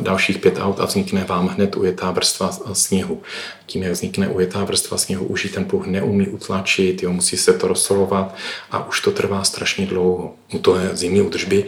dalších 0.00 0.38
pět 0.38 0.58
aut 0.58 0.80
a 0.80 0.84
vznikne 0.84 1.24
vám 1.24 1.48
hned 1.48 1.76
ujetá 1.76 2.10
vrstva 2.10 2.50
sněhu. 2.72 3.22
Tím, 3.66 3.82
jak 3.82 3.92
vznikne 3.92 4.28
ujetá 4.28 4.64
vrstva 4.64 4.96
sněhu, 4.96 5.26
už 5.26 5.48
ten 5.54 5.64
pluh 5.64 5.86
neumí 5.86 6.28
utlačit, 6.28 7.02
jo, 7.02 7.12
musí 7.12 7.36
se 7.36 7.52
to 7.52 7.68
rozsolovat 7.68 8.34
a 8.70 8.88
už 8.88 9.00
to 9.00 9.10
trvá 9.10 9.44
strašně 9.44 9.86
dlouho. 9.86 10.34
U 10.54 10.58
toho 10.58 10.78
zimní 11.00 11.22
údržby, 11.22 11.64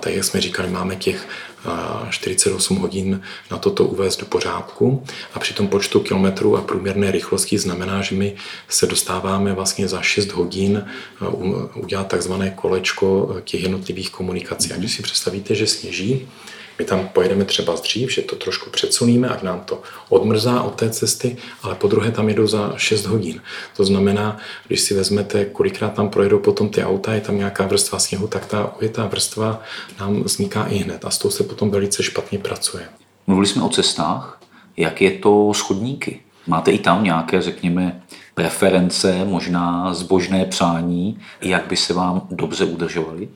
tak 0.00 0.14
jak 0.14 0.24
jsme 0.24 0.40
říkali, 0.40 0.70
máme 0.70 0.96
těch 0.96 1.28
48 2.10 2.76
hodin 2.76 3.22
na 3.50 3.58
toto 3.58 3.84
uvést 3.84 4.20
do 4.20 4.26
pořádku 4.26 5.04
a 5.34 5.38
při 5.38 5.54
tom 5.54 5.68
počtu 5.68 6.00
kilometrů 6.00 6.56
a 6.56 6.60
průměrné 6.60 7.10
rychlosti 7.10 7.58
znamená, 7.58 8.02
že 8.02 8.14
my 8.14 8.34
se 8.68 8.86
dostáváme 8.86 9.52
vlastně 9.52 9.88
za 9.88 10.02
6 10.02 10.32
hodin 10.32 10.84
udělat 11.74 12.08
takzvané 12.08 12.50
kolečko 12.50 13.36
těch 13.44 13.62
jednotlivých 13.62 14.10
komunikací. 14.10 14.72
A 14.72 14.76
když 14.76 14.94
si 14.94 15.02
představíte, 15.02 15.54
že 15.54 15.66
sněží, 15.66 16.28
my 16.78 16.84
tam 16.84 17.08
pojedeme 17.08 17.44
třeba 17.44 17.74
dřív, 17.74 18.12
že 18.12 18.22
to 18.22 18.36
trošku 18.36 18.70
předsuníme, 18.70 19.28
ať 19.28 19.42
nám 19.42 19.60
to 19.60 19.82
odmrzá 20.08 20.62
od 20.62 20.74
té 20.74 20.90
cesty, 20.90 21.36
ale 21.62 21.74
po 21.74 21.88
druhé 21.88 22.10
tam 22.10 22.28
jedou 22.28 22.46
za 22.46 22.72
6 22.76 23.06
hodin. 23.06 23.42
To 23.76 23.84
znamená, 23.84 24.36
když 24.66 24.80
si 24.80 24.94
vezmete, 24.94 25.44
kolikrát 25.44 25.94
tam 25.94 26.08
projedou 26.08 26.38
potom 26.38 26.68
ty 26.68 26.84
auta, 26.84 27.14
je 27.14 27.20
tam 27.20 27.38
nějaká 27.38 27.66
vrstva 27.66 27.98
sněhu, 27.98 28.26
tak 28.26 28.46
ta 28.46 28.76
ujetá 28.80 29.06
vrstva 29.06 29.62
nám 30.00 30.22
vzniká 30.22 30.64
i 30.64 30.76
hned 30.76 31.04
a 31.04 31.10
s 31.10 31.18
tou 31.18 31.30
se 31.30 31.44
potom 31.44 31.70
velice 31.70 32.02
špatně 32.02 32.38
pracuje. 32.38 32.88
Mluvili 33.26 33.46
jsme 33.46 33.62
o 33.62 33.68
cestách. 33.68 34.40
Jak 34.76 35.00
je 35.00 35.10
to 35.10 35.54
s 35.54 35.60
chodníky? 35.60 36.20
Máte 36.46 36.70
i 36.70 36.78
tam 36.78 37.04
nějaké, 37.04 37.42
řekněme, 37.42 38.02
preference, 38.34 39.24
možná 39.24 39.94
zbožné 39.94 40.44
přání, 40.44 41.18
jak 41.40 41.66
by 41.66 41.76
se 41.76 41.94
vám 41.94 42.22
dobře 42.30 42.64
udržovali? 42.64 43.28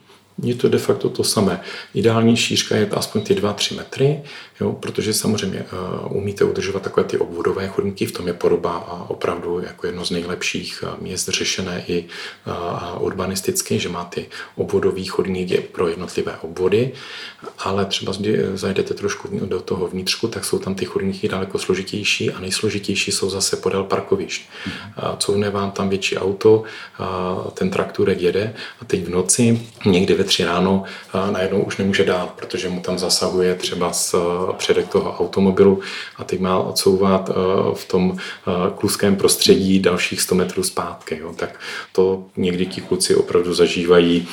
Je 0.42 0.54
to 0.54 0.68
de 0.68 0.78
facto 0.78 1.08
to 1.08 1.24
samé. 1.24 1.60
Ideální 1.94 2.36
šířka 2.36 2.76
je 2.76 2.88
aspoň 2.88 3.22
ty 3.22 3.34
2-3 3.34 3.76
metry, 3.76 4.22
jo, 4.60 4.72
protože 4.72 5.14
samozřejmě 5.14 5.64
uh, 6.04 6.16
umíte 6.16 6.44
udržovat 6.44 6.82
takové 6.82 7.04
ty 7.04 7.18
obvodové 7.18 7.68
chodníky, 7.68 8.06
v 8.06 8.12
tom 8.12 8.26
je 8.26 8.32
podoba 8.32 8.72
a 8.72 9.10
opravdu 9.10 9.60
jako 9.60 9.86
jedno 9.86 10.04
z 10.04 10.10
nejlepších 10.10 10.84
uh, 10.86 11.02
měst 11.02 11.28
řešené 11.28 11.84
i 11.88 12.04
uh, 12.46 13.02
urbanisticky, 13.04 13.78
že 13.78 13.88
má 13.88 14.04
ty 14.04 14.26
obvodový 14.56 15.04
chodník 15.04 15.66
pro 15.72 15.88
jednotlivé 15.88 16.36
obvody, 16.42 16.92
ale 17.58 17.84
třeba 17.84 18.12
když 18.12 18.36
zajdete 18.54 18.94
trošku 18.94 19.28
do 19.46 19.60
toho 19.60 19.88
vnitřku, 19.88 20.28
tak 20.28 20.44
jsou 20.44 20.58
tam 20.58 20.74
ty 20.74 20.84
chodníky 20.84 21.28
daleko 21.28 21.58
složitější 21.58 22.30
a 22.30 22.40
nejsložitější 22.40 23.12
jsou 23.12 23.30
zase 23.30 23.56
podél 23.56 23.84
parkovišť. 23.84 24.48
Uh, 24.66 25.16
couvne 25.18 25.50
vám 25.50 25.70
tam 25.70 25.88
větší 25.88 26.16
auto, 26.16 26.62
uh, 27.00 27.50
ten 27.50 27.70
trakturek 27.70 28.20
jede 28.20 28.54
a 28.80 28.84
teď 28.84 29.04
v 29.04 29.10
noci 29.10 29.60
někdy 29.86 30.14
ve 30.14 30.24
tři 30.30 30.44
ráno 30.44 30.84
a 31.12 31.30
najednou 31.30 31.62
už 31.62 31.76
nemůže 31.76 32.04
dál, 32.04 32.32
protože 32.36 32.68
mu 32.68 32.80
tam 32.80 32.98
zasahuje 32.98 33.54
třeba 33.54 33.92
z 33.92 34.14
předek 34.56 34.88
toho 34.88 35.16
automobilu 35.18 35.80
a 36.16 36.24
teď 36.24 36.40
má 36.40 36.58
odsouvat 36.58 37.30
v 37.74 37.84
tom 37.84 38.16
kluském 38.76 39.16
prostředí 39.16 39.78
dalších 39.78 40.20
100 40.20 40.34
metrů 40.34 40.62
zpátky. 40.62 41.18
Jo. 41.18 41.32
Tak 41.36 41.60
to 41.92 42.24
někdy 42.36 42.66
ti 42.66 42.80
kluci 42.80 43.14
opravdu 43.14 43.54
zažívají, 43.54 44.28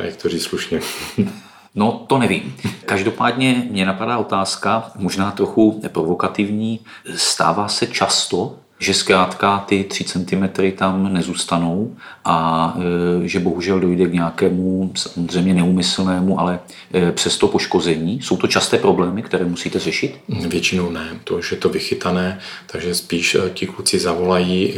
jak 0.00 0.16
to 0.16 0.28
říct 0.28 0.44
slušně. 0.44 0.80
No, 1.74 2.04
to 2.06 2.18
nevím. 2.18 2.56
Každopádně 2.86 3.66
mě 3.70 3.86
napadá 3.86 4.18
otázka, 4.18 4.92
možná 4.96 5.30
trochu 5.30 5.82
provokativní. 5.92 6.80
Stává 7.16 7.68
se 7.68 7.86
často, 7.86 8.56
že 8.82 8.94
zkrátka 8.94 9.58
ty 9.58 9.84
3 9.84 10.04
cm 10.04 10.48
tam 10.76 11.12
nezůstanou 11.12 11.96
a 12.24 12.76
e, 13.24 13.28
že 13.28 13.40
bohužel 13.40 13.80
dojde 13.80 14.06
k 14.06 14.12
nějakému 14.12 14.92
samozřejmě 14.94 15.54
neumyslnému, 15.54 16.40
ale 16.40 16.60
e, 16.94 17.12
přesto 17.12 17.48
poškození. 17.48 18.22
Jsou 18.22 18.36
to 18.36 18.46
časté 18.46 18.78
problémy, 18.78 19.22
které 19.22 19.44
musíte 19.44 19.78
řešit? 19.78 20.20
Většinou 20.48 20.90
ne, 20.90 21.08
to 21.24 21.36
už 21.36 21.52
je 21.52 21.58
to 21.58 21.68
vychytané, 21.68 22.38
takže 22.66 22.94
spíš 22.94 23.34
e, 23.34 23.50
ti 23.50 23.66
kluci 23.66 23.98
zavolají 23.98 24.74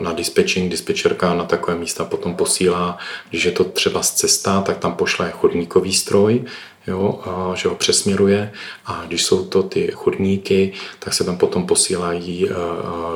na 0.00 0.12
dispečing, 0.12 0.70
dispečerka 0.70 1.34
na 1.34 1.44
takové 1.44 1.76
místa 1.76 2.04
potom 2.04 2.34
posílá, 2.34 2.98
když 3.30 3.44
je 3.44 3.52
to 3.52 3.64
třeba 3.64 4.02
z 4.02 4.10
cesta, 4.10 4.60
tak 4.60 4.78
tam 4.78 4.92
pošle 4.92 5.30
chodníkový 5.30 5.92
stroj, 5.92 6.44
jo, 6.86 7.20
a 7.24 7.54
že 7.54 7.68
ho 7.68 7.74
přesměruje 7.74 8.52
a 8.86 9.04
když 9.06 9.24
jsou 9.24 9.44
to 9.44 9.62
ty 9.62 9.90
chodníky, 9.94 10.72
tak 10.98 11.14
se 11.14 11.24
tam 11.24 11.38
potom 11.38 11.66
posílají 11.66 12.48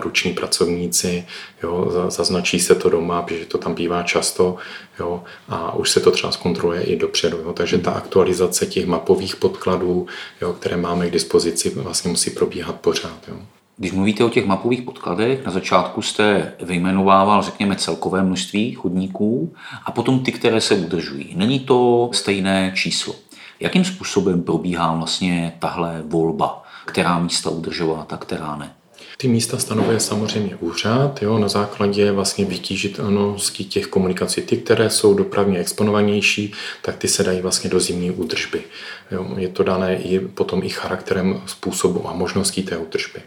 ruční 0.01 0.33
pracovníci, 0.33 1.27
jo, 1.63 2.07
zaznačí 2.09 2.61
se 2.61 2.75
to 2.75 2.91
doma, 2.91 3.23
protože 3.23 3.45
to 3.45 3.59
tam 3.59 3.75
bývá 3.75 4.03
často 4.03 4.57
jo, 5.01 5.25
a 5.49 5.75
už 5.75 5.91
se 5.91 6.01
to 6.01 6.11
třeba 6.11 6.33
zkontroluje 6.33 6.83
i 6.83 6.97
dopředu. 6.97 7.39
Jo, 7.39 7.53
takže 7.53 7.79
ta 7.79 7.91
aktualizace 7.91 8.67
těch 8.67 8.87
mapových 8.87 9.37
podkladů, 9.37 10.07
jo, 10.41 10.53
které 10.53 10.77
máme 10.77 11.09
k 11.09 11.13
dispozici, 11.13 11.71
vlastně 11.71 12.11
musí 12.11 12.31
probíhat 12.31 12.81
pořád. 12.81 13.19
Jo. 13.29 13.35
Když 13.77 13.93
mluvíte 13.93 14.25
o 14.25 14.29
těch 14.29 14.47
mapových 14.47 14.83
podkladech, 14.83 15.45
na 15.45 15.53
začátku 15.53 16.03
jste 16.03 16.53
vyjmenovával, 16.63 17.43
řekněme, 17.43 17.77
celkové 17.77 18.23
množství 18.23 18.75
chodníků 18.75 19.55
a 19.85 19.93
potom 19.93 20.21
ty, 20.25 20.33
které 20.33 20.61
se 20.61 20.75
udržují. 20.75 21.33
Není 21.37 21.61
to 21.61 22.11
stejné 22.13 22.73
číslo. 22.75 23.15
Jakým 23.61 23.85
způsobem 23.85 24.43
probíhá 24.43 24.95
vlastně 24.95 25.57
tahle 25.59 26.03
volba, 26.07 26.63
která 26.85 27.19
místa 27.19 27.51
udržovat 27.51 28.13
a 28.13 28.17
která 28.17 28.57
ne? 28.57 28.75
Ty 29.17 29.29
místa 29.29 29.59
stanovuje 29.59 30.01
samozřejmě 30.01 30.57
úřad 30.57 31.23
jo, 31.23 31.39
na 31.39 31.49
základě 31.49 32.13
vlastně 32.13 32.45
vytížitelnosti 32.45 33.65
těch 33.65 33.87
komunikací. 33.87 34.43
Ty, 34.43 34.57
které 34.57 34.91
jsou 34.91 35.15
dopravně 35.15 35.59
exponovanější, 35.59 36.53
tak 36.83 36.97
ty 36.97 37.09
se 37.09 37.25
dají 37.25 37.41
vlastně 37.41 37.71
do 37.71 37.81
zimní 37.81 38.11
údržby. 38.11 38.63
Jo, 39.11 39.35
je 39.37 39.49
to 39.49 39.63
dané 39.63 39.97
i 39.97 40.21
potom 40.21 40.63
i 40.63 40.69
charakterem 40.69 41.43
způsobu 41.47 42.09
a 42.09 42.13
možností 42.13 42.63
té 42.63 42.77
údržby. 42.77 43.23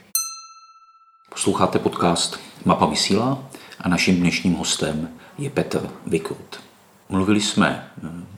Posloucháte 1.30 1.80
podcast 1.80 2.40
Mapa 2.66 2.86
vysílá 2.86 3.44
a 3.82 3.90
naším 3.90 4.16
dnešním 4.16 4.54
hostem 4.54 5.10
je 5.38 5.50
Petr 5.50 5.90
Vykrut. 6.06 6.60
Mluvili 7.10 7.42
jsme 7.42 7.92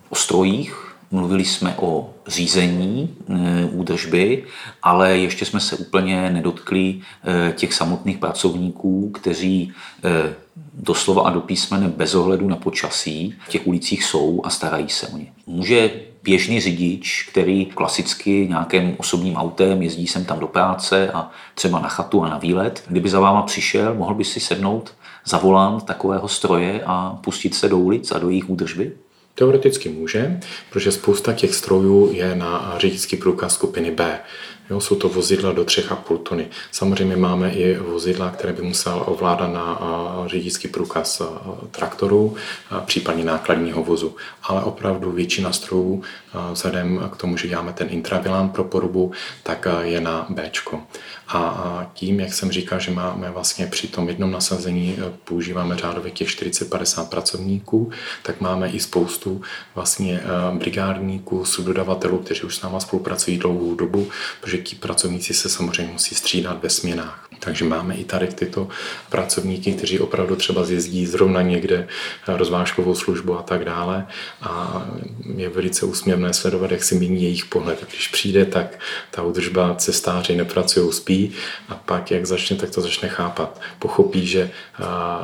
o 0.10 0.16
strojích, 0.16 0.85
Mluvili 1.12 1.46
jsme 1.46 1.76
o 1.78 2.14
řízení 2.28 3.16
e, 3.30 3.66
údržby, 3.66 4.44
ale 4.84 5.18
ještě 5.18 5.46
jsme 5.46 5.60
se 5.60 5.76
úplně 5.76 6.30
nedotkli 6.30 7.02
e, 7.24 7.52
těch 7.52 7.74
samotných 7.74 8.18
pracovníků, 8.18 9.10
kteří 9.10 9.74
e, 10.04 10.34
doslova 10.74 11.22
a 11.22 11.30
do 11.30 11.42
písmene 11.42 11.88
bez 11.88 12.16
ohledu 12.16 12.48
na 12.48 12.56
počasí 12.56 13.36
v 13.46 13.50
těch 13.50 13.68
ulicích 13.68 14.04
jsou 14.04 14.42
a 14.44 14.50
starají 14.50 14.90
se 14.90 15.08
o 15.08 15.18
ně. 15.18 15.34
Může 15.48 15.92
běžný 16.24 16.62
řidič, 16.62 17.28
který 17.32 17.66
klasicky 17.66 18.48
nějakým 18.50 18.96
osobním 18.98 19.36
autem 19.36 19.82
jezdí 19.82 20.08
sem 20.08 20.26
tam 20.26 20.40
do 20.40 20.48
práce 20.48 21.12
a 21.12 21.30
třeba 21.56 21.80
na 21.80 21.90
chatu 21.90 22.24
a 22.24 22.30
na 22.30 22.38
výlet, 22.38 22.84
kdyby 22.88 23.10
za 23.10 23.20
váma 23.20 23.42
přišel, 23.42 23.94
mohl 23.94 24.14
by 24.14 24.24
si 24.24 24.40
sednout 24.40 24.94
za 25.26 25.38
volant 25.38 25.84
takového 25.84 26.28
stroje 26.28 26.84
a 26.86 27.20
pustit 27.24 27.56
se 27.56 27.70
do 27.70 27.78
ulic 27.78 28.12
a 28.12 28.20
do 28.20 28.30
jejich 28.30 28.50
údržby? 28.50 28.92
Teoreticky 29.36 29.90
může, 29.90 30.40
protože 30.70 30.92
spousta 30.92 31.34
těch 31.34 31.56
strojů 31.56 32.12
je 32.14 32.36
na 32.36 32.76
řidičský 32.78 33.18
průkaz 33.18 33.54
skupiny 33.54 33.92
B. 33.92 34.20
Jo, 34.70 34.80
jsou 34.80 34.96
to 34.96 35.10
vozidla 35.10 35.52
do 35.52 35.64
3,5 35.64 36.18
tuny. 36.18 36.48
Samozřejmě 36.72 37.16
máme 37.16 37.52
i 37.52 37.78
vozidla, 37.78 38.30
které 38.30 38.54
by 38.54 38.62
musel 38.62 39.04
ovládat 39.06 39.48
na 39.48 39.80
řidičský 40.26 40.68
průkaz 40.68 41.22
traktoru, 41.72 42.36
případně 42.86 43.24
nákladního 43.26 43.84
vozu. 43.84 44.16
Ale 44.44 44.64
opravdu 44.64 45.12
většina 45.12 45.52
strojů, 45.52 46.04
vzhledem 46.52 47.10
k 47.14 47.18
tomu, 47.18 47.38
že 47.38 47.48
děláme 47.48 47.74
ten 47.74 47.88
intravilán 47.92 48.50
pro 48.50 48.64
porubu, 48.64 49.12
tak 49.44 49.68
je 49.82 50.02
na 50.02 50.26
B. 50.30 50.52
A 51.28 51.92
tím, 51.94 52.20
jak 52.20 52.34
jsem 52.34 52.52
říkal, 52.52 52.80
že 52.80 52.92
máme 52.92 53.32
vlastně 53.32 53.68
při 53.68 53.88
tom 53.88 54.10
jednom 54.10 54.32
nasazení 54.32 54.98
e, 54.98 55.14
používáme 55.24 55.78
řádově 55.78 56.12
těch 56.12 56.28
40-50 56.28 57.10
pracovníků, 57.10 57.92
tak 58.24 58.42
máme 58.42 58.70
i 58.70 58.80
spoustu 58.80 59.42
vlastně 59.76 60.20
e, 60.20 60.58
brigádníků, 60.58 61.46
subdodavatelů, 61.46 62.18
kteří 62.18 62.42
už 62.42 62.56
s 62.56 62.62
náma 62.62 62.80
spolupracují 62.80 63.38
dlouhou 63.38 63.76
dobu, 63.76 64.10
protože 64.42 64.55
ti 64.58 64.76
pracovníci 64.76 65.34
se 65.34 65.50
samozřejmě 65.50 65.94
musí 65.94 66.16
střídat 66.16 66.64
ve 66.64 66.70
směnách. 66.70 67.25
Takže 67.40 67.66
máme 67.66 67.96
i 67.96 68.04
tady 68.04 68.28
tyto 68.28 68.68
pracovníky, 69.10 69.74
kteří 69.74 70.00
opravdu 70.00 70.36
třeba 70.36 70.64
zjezdí 70.64 71.06
zrovna 71.08 71.42
někde 71.42 71.76
e, 71.76 72.38
rozvážkovou 72.38 72.96
službu 72.96 73.40
a 73.40 73.42
tak 73.42 73.66
dále. 73.66 74.08
A 74.42 74.84
je 75.36 75.50
velice 75.50 75.86
úsměvné 75.86 76.34
sledovat, 76.34 76.72
jak 76.72 76.84
se 76.84 76.96
mění 76.96 77.24
jejich 77.24 77.46
pohled. 77.46 77.86
Když 77.90 78.08
přijde, 78.08 78.46
tak 78.46 78.80
ta 79.12 79.24
údržba 79.24 79.76
cestáři 79.76 80.36
nepracují, 80.36 80.94
spí 80.94 81.32
a 81.70 81.76
pak, 81.76 82.12
jak 82.12 82.26
začne, 82.26 82.58
tak 82.58 82.70
to 82.70 82.82
začne 82.82 83.10
chápat. 83.10 83.62
Pochopí, 83.80 84.28
že 84.28 84.52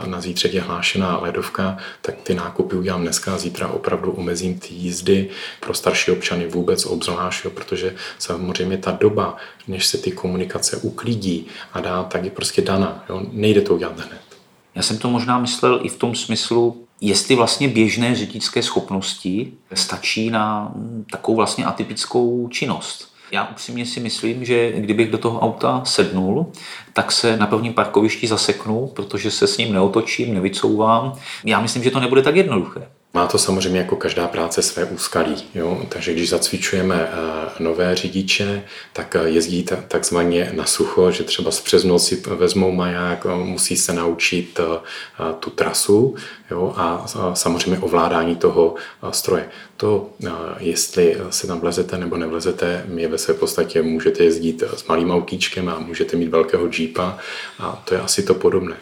na 0.06 0.22
zítřek 0.22 0.54
je 0.54 0.62
hlášená 0.62 1.18
ledovka, 1.18 1.78
tak 2.02 2.16
ty 2.24 2.34
nákupy 2.34 2.76
udělám 2.76 3.02
dneska 3.02 3.34
a 3.34 3.38
zítra 3.38 3.68
opravdu 3.68 4.12
omezím 4.12 4.60
ty 4.60 4.74
jízdy 4.74 5.30
pro 5.60 5.74
starší 5.74 6.12
občany 6.12 6.48
vůbec 6.48 6.86
obzvlášť, 6.86 7.48
protože 7.48 7.96
samozřejmě 8.20 8.78
ta 8.78 8.92
doba, 8.92 9.38
než 9.68 9.88
se 9.88 9.98
ty 9.98 10.12
komunikace 10.12 10.78
uklidí 10.78 11.48
a 11.74 11.82
dá, 11.82 12.01
tak 12.04 12.24
je 12.24 12.32
prostě 12.32 12.62
dana. 12.62 13.04
Jo? 13.10 13.22
Nejde 13.32 13.62
to 13.62 13.76
udělat 13.76 14.00
hned. 14.00 14.22
Já 14.76 14.82
jsem 14.82 14.98
to 14.98 15.10
možná 15.10 15.40
myslel 15.40 15.80
i 15.84 15.90
v 15.90 15.98
tom 15.98 16.16
smyslu, 16.16 16.86
jestli 17.02 17.36
vlastně 17.36 17.68
běžné 17.68 18.16
řidičské 18.16 18.64
schopnosti 18.64 19.54
stačí 19.74 20.30
na 20.30 20.74
takovou 21.12 21.36
vlastně 21.36 21.66
atypickou 21.66 22.48
činnost. 22.48 23.12
Já 23.32 23.48
upřímně 23.48 23.86
si 23.86 24.00
myslím, 24.00 24.46
že 24.46 24.72
kdybych 24.72 25.12
do 25.12 25.18
toho 25.18 25.40
auta 25.40 25.82
sednul, 25.86 26.52
tak 26.94 27.12
se 27.12 27.38
na 27.38 27.48
prvním 27.48 27.74
parkovišti 27.74 28.28
zaseknu, 28.28 28.88
protože 28.88 29.32
se 29.32 29.48
s 29.48 29.58
ním 29.58 29.74
neotočím, 29.74 30.34
nevycouvám. 30.34 31.14
Já 31.46 31.62
myslím, 31.62 31.84
že 31.84 31.92
to 31.92 32.00
nebude 32.00 32.22
tak 32.22 32.36
jednoduché. 32.36 32.88
Má 33.14 33.28
to 33.28 33.38
samozřejmě 33.38 33.80
jako 33.80 33.96
každá 33.96 34.28
práce 34.28 34.62
své 34.62 34.86
úskalí. 34.86 35.36
Jo? 35.56 35.86
Takže 35.90 36.14
když 36.14 36.30
zacvičujeme 36.30 37.10
eh, 37.12 37.50
nové 37.60 37.96
řidiče, 37.96 38.64
tak 38.94 39.16
eh, 39.16 39.30
jezdí 39.30 39.66
takzvaně 39.88 40.52
na 40.56 40.66
sucho, 40.66 41.12
že 41.12 41.24
třeba 41.24 41.52
přes 41.64 41.84
noc 41.84 42.08
si 42.08 42.16
vezmou 42.16 42.72
maják, 42.72 43.26
eh, 43.26 43.36
musí 43.36 43.78
se 43.78 43.94
naučit 43.94 44.60
tu 45.40 45.50
trasu 45.50 46.16
jo? 46.52 46.74
a 46.78 47.06
samozřejmě 47.34 47.80
ovládání 47.80 48.36
toho 48.36 48.76
stroje. 49.12 49.50
To, 49.78 50.10
jestli 50.60 51.18
se 51.30 51.48
tam 51.48 51.60
vlezete 51.60 51.98
nebo 51.98 52.18
nevlezete, 52.18 52.86
je 52.96 53.08
ve 53.08 53.18
své 53.18 53.34
podstatě 53.34 53.82
můžete 53.82 54.24
jezdit 54.24 54.64
s 54.76 54.88
malým 54.88 55.12
autíčkem 55.12 55.70
a 55.70 55.80
můžete 55.80 56.18
mít 56.18 56.30
velkého 56.30 56.70
jeepa 56.78 57.18
a 57.60 57.82
to 57.86 57.94
je 57.94 58.02
asi 58.02 58.24
to 58.24 58.34
podobné. 58.34 58.76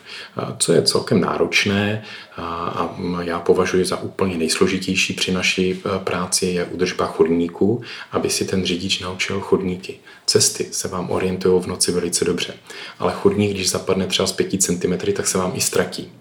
Co 0.58 0.74
je 0.74 0.82
celkem 0.82 1.22
náročné 1.22 2.04
a 2.38 2.96
já 3.22 3.40
považuji 3.40 3.86
za 3.86 4.02
úplně 4.02 4.19
nejsložitější 4.26 5.14
při 5.14 5.32
naší 5.32 5.72
e, 5.72 6.00
práci 6.00 6.46
je 6.46 6.66
udržba 6.66 7.06
chodníků, 7.06 7.82
aby 8.12 8.30
si 8.30 8.46
ten 8.46 8.66
řidič 8.66 9.00
naučil 9.00 9.40
chodníky. 9.40 9.96
Cesty 10.26 10.68
se 10.72 10.88
vám 10.88 11.12
orientují 11.12 11.64
v 11.64 11.68
noci 11.68 11.92
velice 11.92 12.26
dobře, 12.26 12.54
ale 13.00 13.14
chodník, 13.14 13.52
když 13.52 13.70
zapadne 13.70 14.08
třeba 14.08 14.28
z 14.28 14.32
5 14.32 14.64
cm, 14.64 14.98
tak 15.14 15.28
se 15.28 15.38
vám 15.38 15.52
i 15.56 15.62
ztratí. 15.62 16.12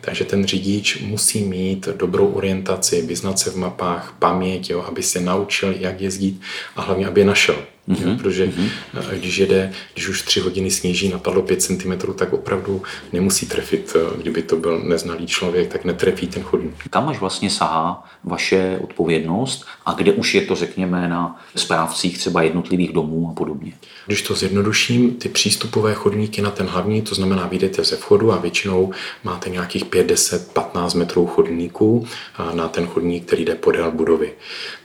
Takže 0.00 0.24
ten 0.24 0.46
řidič 0.46 1.00
musí 1.00 1.44
mít 1.44 1.88
dobrou 1.88 2.26
orientaci, 2.26 3.02
vyznat 3.02 3.38
se 3.38 3.50
v 3.50 3.56
mapách, 3.56 4.14
paměť, 4.18 4.70
jo, 4.70 4.84
aby 4.88 5.02
se 5.02 5.20
naučil, 5.20 5.74
jak 5.78 6.00
jezdit 6.00 6.40
a 6.76 6.82
hlavně, 6.82 7.06
aby 7.06 7.20
je 7.20 7.26
našel. 7.26 7.56
Mm-hmm. 7.88 8.08
Jo, 8.08 8.16
protože 8.18 8.46
mm-hmm. 8.46 9.18
když 9.18 9.38
jede, 9.38 9.72
když 9.94 10.08
už 10.08 10.22
tři 10.22 10.40
hodiny 10.40 10.70
sněží, 10.70 11.08
napadlo 11.08 11.42
5 11.42 11.62
cm, 11.62 11.92
tak 12.16 12.32
opravdu 12.32 12.82
nemusí 13.12 13.46
trefit. 13.46 13.96
Eh, 13.96 14.20
kdyby 14.22 14.42
to 14.42 14.56
byl 14.56 14.78
neznalý 14.78 15.26
člověk, 15.26 15.68
tak 15.68 15.84
netrefí 15.84 16.26
ten 16.26 16.42
chodník. 16.42 16.74
Kam 16.90 17.08
až 17.08 17.20
vlastně 17.20 17.50
sahá 17.50 18.04
vaše 18.24 18.78
odpovědnost 18.82 19.66
a 19.86 19.92
kde 19.92 20.12
už 20.12 20.34
je 20.34 20.40
to, 20.40 20.54
řekněme, 20.54 21.08
na 21.08 21.40
správcích 21.56 22.18
třeba 22.18 22.42
jednotlivých 22.42 22.92
domů 22.92 23.28
a 23.30 23.34
podobně? 23.34 23.72
Když 24.08 24.22
to 24.22 24.34
zjednoduším, 24.34 25.14
ty 25.14 25.28
přístupové 25.28 25.94
chodníky 25.94 26.42
na 26.42 26.50
ten 26.50 26.66
hlavní, 26.66 27.02
to 27.02 27.14
znamená, 27.14 27.46
vyjdete 27.46 27.84
ze 27.84 27.96
vchodu 27.96 28.32
a 28.32 28.38
většinou 28.38 28.92
máte 29.24 29.50
nějakých 29.50 29.84
5, 29.84 30.06
10, 30.06 30.52
15 30.52 30.94
metrů 30.94 31.26
chodníků 31.26 32.06
na 32.54 32.68
ten 32.68 32.86
chodník, 32.86 33.26
který 33.26 33.44
jde 33.44 33.54
podél 33.54 33.90
budovy. 33.90 34.32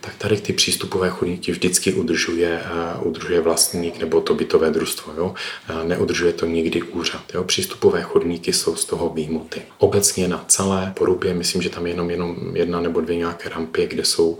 Tak 0.00 0.14
tady 0.14 0.36
ty 0.36 0.52
přístupové 0.52 1.10
chodníky 1.10 1.52
vždycky 1.52 1.92
udržuje 1.92 2.60
udržuje 3.02 3.40
vlastník 3.40 3.98
nebo 3.98 4.20
to 4.20 4.34
bytové 4.34 4.70
družstvo. 4.70 5.12
Jo? 5.16 5.34
Neudržuje 5.84 6.32
to 6.32 6.46
nikdy 6.46 6.82
úřad. 6.82 7.34
Jo? 7.34 7.44
Přístupové 7.44 8.02
chodníky 8.02 8.52
jsou 8.52 8.76
z 8.76 8.84
toho 8.84 9.08
výjimuty. 9.08 9.62
Obecně 9.78 10.28
na 10.28 10.44
celé 10.48 10.92
porubě, 10.96 11.34
myslím, 11.34 11.62
že 11.62 11.70
tam 11.70 11.86
je 11.86 11.92
jenom, 11.92 12.10
jenom 12.10 12.36
jedna 12.56 12.80
nebo 12.80 13.00
dvě 13.00 13.16
nějaké 13.16 13.48
rampy, 13.48 13.86
kde 13.86 14.04
jsou 14.04 14.38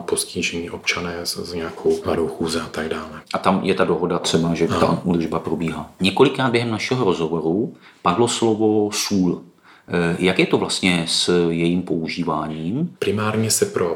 postižení 0.00 0.70
občané 0.70 1.20
s, 1.24 1.36
s 1.36 1.52
nějakou 1.52 2.02
vadou 2.04 2.28
chůze 2.28 2.60
a 2.60 2.66
tak 2.66 2.88
dále. 2.88 3.22
A 3.34 3.38
tam 3.38 3.60
je 3.64 3.74
ta 3.74 3.84
dohoda 3.84 4.05
třeba, 4.18 4.54
že 4.54 4.68
ta 4.68 5.00
údržba 5.04 5.38
probíhá. 5.38 5.90
Několikrát 6.00 6.50
během 6.50 6.70
našeho 6.70 7.04
rozhovoru 7.04 7.74
padlo 8.02 8.28
slovo 8.28 8.90
sůl. 8.92 9.42
Eh, 9.88 10.16
jak 10.18 10.38
je 10.38 10.46
to 10.46 10.58
vlastně 10.58 11.04
s 11.08 11.50
jejím 11.50 11.82
používáním? 11.82 12.96
Primárně 12.98 13.50
se 13.50 13.66
pro 13.66 13.94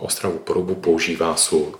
Ostravu 0.00 0.38
Porubu 0.38 0.74
používá 0.74 1.36
sůl. 1.36 1.74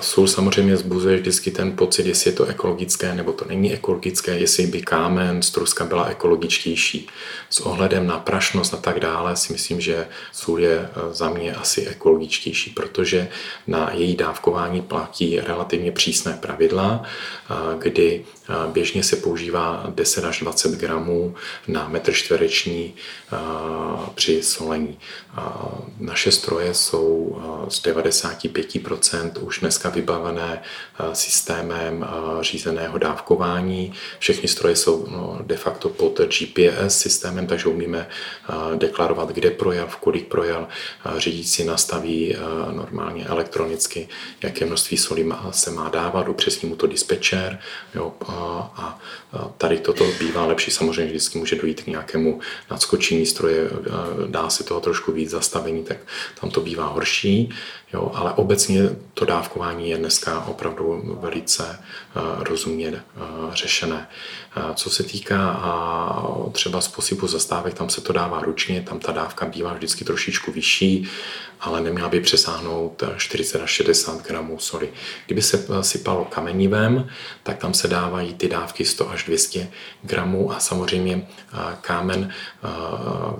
Sůl 0.00 0.28
samozřejmě 0.28 0.76
zbuzuje 0.76 1.16
vždycky 1.16 1.50
ten 1.50 1.76
pocit, 1.76 2.06
jestli 2.06 2.30
je 2.30 2.34
to 2.34 2.44
ekologické 2.44 3.14
nebo 3.14 3.32
to 3.32 3.44
není 3.44 3.72
ekologické, 3.72 4.38
jestli 4.38 4.66
by 4.66 4.82
kámen, 4.82 5.42
struska 5.42 5.84
byla 5.84 6.04
ekologičtější. 6.04 7.06
S 7.50 7.60
ohledem 7.60 8.06
na 8.06 8.18
prašnost 8.18 8.74
a 8.74 8.76
tak 8.76 9.00
dále 9.00 9.36
si 9.36 9.52
myslím, 9.52 9.80
že 9.80 10.06
sůl 10.32 10.60
je 10.60 10.88
za 11.12 11.28
mě 11.28 11.54
asi 11.54 11.86
ekologičtější, 11.86 12.70
protože 12.70 13.28
na 13.66 13.90
její 13.92 14.16
dávkování 14.16 14.82
platí 14.82 15.40
relativně 15.40 15.92
přísné 15.92 16.38
pravidla, 16.40 17.02
kdy 17.78 18.24
běžně 18.72 19.02
se 19.02 19.16
používá 19.16 19.86
10 19.94 20.24
až 20.24 20.40
20 20.40 20.72
gramů 20.72 21.34
na 21.68 21.88
metr 21.88 22.12
čtvereční 22.12 22.94
při 24.14 24.42
solení. 24.42 24.98
Naše 25.98 26.32
stroje 26.32 26.74
jsou 26.74 27.42
z 27.68 27.82
95% 27.82 29.30
už 29.40 29.60
dneska 29.60 29.88
vybavené 29.88 30.62
systémem 31.12 32.06
řízeného 32.40 32.98
dávkování. 32.98 33.92
Všechny 34.18 34.48
stroje 34.48 34.76
jsou 34.76 35.06
no, 35.10 35.38
de 35.42 35.56
facto 35.56 35.88
pod 35.88 36.20
GPS 36.20 36.98
systémem, 36.98 37.46
takže 37.46 37.68
umíme 37.68 38.08
deklarovat, 38.74 39.28
kde 39.28 39.50
projel, 39.50 39.86
v 39.86 39.96
kolik 39.96 40.28
projel. 40.28 40.68
Řidič 41.16 41.58
nastaví 41.58 42.36
normálně 42.70 43.24
elektronicky, 43.24 44.08
jaké 44.42 44.66
množství 44.66 44.96
soli 44.96 45.32
se 45.50 45.70
má 45.70 45.88
dávat, 45.88 46.28
upřesní 46.28 46.68
mu 46.68 46.76
to 46.76 46.86
dispečer 46.86 47.58
jo, 47.94 48.12
a 48.42 48.98
tady 49.58 49.78
toto 49.78 50.04
bývá 50.18 50.46
lepší. 50.46 50.70
Samozřejmě 50.70 51.06
vždycky 51.06 51.38
může 51.38 51.56
dojít 51.56 51.82
k 51.82 51.86
nějakému 51.86 52.40
nadskočení 52.70 53.26
stroje, 53.26 53.70
dá 54.26 54.50
se 54.50 54.64
toho 54.64 54.80
trošku 54.80 55.12
víc 55.12 55.30
zastavení, 55.30 55.84
tak 55.84 55.96
tam 56.40 56.50
to 56.50 56.60
bývá 56.60 56.86
horší. 56.86 57.50
Jo, 57.92 58.10
ale 58.14 58.32
obecně 58.32 58.96
to 59.14 59.24
dávkování 59.24 59.90
je 59.90 59.96
dneska 59.96 60.44
opravdu 60.44 61.18
velice 61.20 61.78
rozumně 62.38 63.02
řešené. 63.52 64.08
Co 64.74 64.90
se 64.90 65.02
týká 65.02 65.60
třeba 66.52 66.80
způsobu 66.80 67.26
zastávek, 67.26 67.74
tam 67.74 67.88
se 67.88 68.00
to 68.00 68.12
dává 68.12 68.40
ručně, 68.40 68.82
tam 68.82 68.98
ta 68.98 69.12
dávka 69.12 69.46
bývá 69.46 69.72
vždycky 69.72 70.04
trošičku 70.04 70.52
vyšší, 70.52 71.08
ale 71.60 71.80
neměla 71.80 72.08
by 72.08 72.20
přesáhnout 72.20 73.02
40 73.16 73.62
až 73.62 73.70
60 73.70 74.22
gramů 74.22 74.58
soli. 74.58 74.92
Kdyby 75.26 75.42
se 75.42 75.66
sypalo 75.80 76.24
kamenivem, 76.24 77.08
tak 77.42 77.58
tam 77.58 77.74
se 77.74 77.88
dávají 77.88 78.34
ty 78.34 78.48
dávky 78.48 78.84
100 78.84 79.10
až 79.10 79.21
200 79.26 79.68
gramů 80.02 80.52
a 80.52 80.60
samozřejmě 80.60 81.28
kámen 81.80 82.30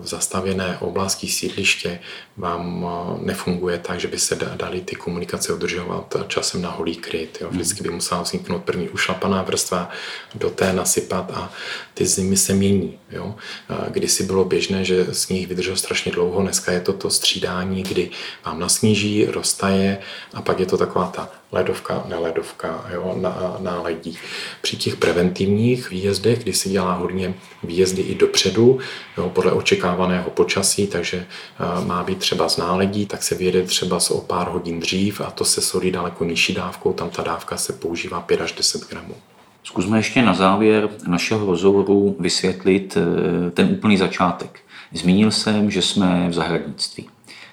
v 0.01 0.07
zastavěné 0.07 0.79
oblasti 0.81 1.29
sídliště 1.29 1.99
vám 2.37 2.87
nefunguje 3.23 3.79
tak, 3.79 4.01
že 4.01 4.09
by 4.09 4.19
se 4.19 4.35
dali 4.35 4.81
ty 4.81 4.97
komunikace 4.97 5.53
udržovat 5.53 6.17
časem 6.29 6.63
na 6.63 6.71
holý 6.71 6.97
kryt. 6.97 7.39
Jo. 7.41 7.49
Vždycky 7.51 7.83
by 7.83 7.91
musela 7.91 8.23
vzniknout 8.23 8.65
první 8.65 8.89
ušlapaná 8.89 9.43
vrstva, 9.43 9.91
do 10.35 10.51
té 10.51 10.73
nasypat 10.73 11.31
a 11.35 11.53
ty 11.95 12.07
zimy 12.07 12.37
se 12.37 12.55
mění. 12.55 12.99
Jo. 13.11 13.35
Kdysi 13.89 14.23
bylo 14.23 14.45
běžné, 14.45 14.85
že 14.85 15.15
sníh 15.15 15.49
vydržel 15.49 15.77
strašně 15.77 16.13
dlouho, 16.13 16.43
dneska 16.43 16.73
je 16.73 16.81
to 16.81 16.93
to 16.93 17.11
střídání, 17.11 17.83
kdy 17.83 18.11
vám 18.45 18.61
nasníží, 18.61 19.27
roztaje 19.27 19.99
a 20.35 20.43
pak 20.43 20.61
je 20.61 20.67
to 20.67 20.77
taková 20.77 21.07
ta 21.07 21.42
ledovka, 21.53 22.05
neledovka, 22.09 22.85
jo, 22.93 23.17
na, 23.21 23.57
náledí. 23.61 24.19
Při 24.63 24.77
těch 24.77 24.97
preventivních 24.97 25.91
výjezdech, 25.91 26.43
kdy 26.43 26.53
se 26.53 26.69
dělá 26.69 26.95
hodně 26.95 27.35
výjezdy 27.63 28.03
i 28.03 28.15
dopředu, 28.15 28.79
jo, 29.19 29.31
podle 29.35 29.53
očekávaného 29.53 30.31
počasí, 30.31 30.87
takže 30.87 31.27
uh, 31.79 31.87
má 31.87 32.05
být 32.05 32.19
třeba 32.19 32.49
z 32.49 32.57
náledí, 32.57 33.07
tak 33.07 33.23
se 33.23 33.35
vyjede 33.35 33.63
třeba 33.63 33.99
o 34.11 34.21
pár 34.21 34.49
hodin 34.49 34.81
dřív 34.81 35.21
a 35.21 35.31
to 35.31 35.45
se 35.45 35.61
solí 35.61 35.91
daleko 35.91 36.25
nižší 36.25 36.55
dávkou, 36.55 36.93
tam 36.93 37.11
ta 37.11 37.23
dávka 37.23 37.57
se 37.57 37.73
používá 37.73 38.21
5 38.21 38.41
až 38.41 38.53
10 38.53 38.89
gramů. 38.91 39.15
Zkusme 39.65 39.99
ještě 39.99 40.23
na 40.23 40.35
závěr 40.35 40.89
našeho 41.07 41.47
rozhovoru 41.47 42.17
vysvětlit 42.19 42.97
eh, 42.97 43.51
ten 43.51 43.69
úplný 43.73 43.97
začátek. 43.97 44.61
Zmínil 44.93 45.31
jsem, 45.31 45.71
že 45.71 45.83
jsme 45.83 46.29
v 46.29 46.33
zahradnictví. 46.33 47.09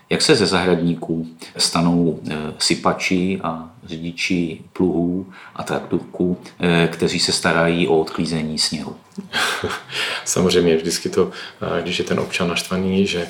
Jak 0.10 0.22
se 0.22 0.36
ze 0.36 0.46
zahradníků 0.46 1.28
stanou 1.58 2.20
eh, 2.30 2.36
sypači 2.60 3.40
a 3.44 3.72
řidiči 3.86 4.62
pluhů 4.74 5.26
a 5.56 5.64
traktorků, 5.64 6.38
eh, 6.60 6.90
kteří 6.92 7.20
se 7.20 7.32
starají 7.32 7.88
o 7.88 8.00
odklízení 8.00 8.60
sněhu? 8.60 8.96
Samozřejmě 10.26 10.76
vždycky 10.76 11.10
to, 11.10 11.32
když 11.82 12.00
je 12.00 12.06
ten 12.06 12.20
občan 12.20 12.48
naštvaný, 12.48 13.08
že 13.08 13.28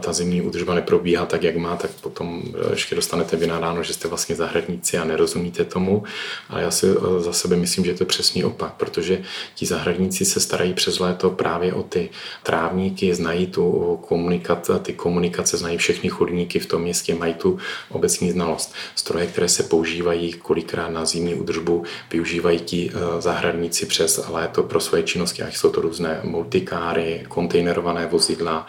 ta 0.00 0.12
zimní 0.12 0.42
údržba 0.42 0.74
neprobíhá 0.74 1.26
tak, 1.26 1.42
jak 1.42 1.56
má, 1.56 1.76
tak 1.76 1.90
potom 1.90 2.42
ještě 2.70 2.94
dostanete 2.94 3.36
vina 3.36 3.60
ráno, 3.60 3.82
že 3.82 3.92
jste 3.92 4.08
vlastně 4.08 4.34
zahradníci 4.34 4.98
a 4.98 5.04
nerozumíte 5.04 5.64
tomu. 5.64 6.02
A 6.48 6.60
já 6.60 6.70
si 6.70 6.86
za 7.18 7.32
sebe 7.32 7.56
myslím, 7.56 7.84
že 7.84 7.94
to 7.94 8.02
je 8.02 8.06
přesný 8.06 8.44
opak, 8.44 8.72
protože 8.72 9.22
ti 9.54 9.66
zahradníci 9.66 10.24
se 10.24 10.40
starají 10.40 10.74
přes 10.74 10.98
léto 10.98 11.30
právě 11.30 11.72
o 11.72 11.82
ty 11.82 12.10
trávníky, 12.42 13.14
znají 13.14 13.46
tu 13.46 13.96
komunikace, 14.08 14.78
ty 14.78 14.92
komunikace, 14.92 15.56
znají 15.56 15.78
všechny 15.78 16.10
chodníky 16.10 16.58
v 16.58 16.66
tom 16.66 16.82
městě, 16.82 17.14
mají 17.14 17.34
tu 17.34 17.58
obecní 17.88 18.30
znalost. 18.30 18.74
Stroje, 18.94 19.26
které 19.32 19.48
se 19.48 19.62
používají 19.62 20.32
kolikrát 20.32 20.88
na 20.88 21.04
zimní 21.04 21.34
údržbu, 21.34 21.84
využívají 22.10 22.58
ti 22.60 22.90
e, 22.90 23.20
zahradníci 23.22 23.86
přes 23.86 24.20
léto 24.28 24.62
pro 24.62 24.80
svoje 24.80 25.02
činnosti, 25.02 25.42
ať 25.42 25.56
jsou 25.56 25.70
to 25.70 25.80
různé 25.80 26.20
multikáry, 26.24 27.24
kontejnerované 27.28 28.06
vozidla, 28.06 28.66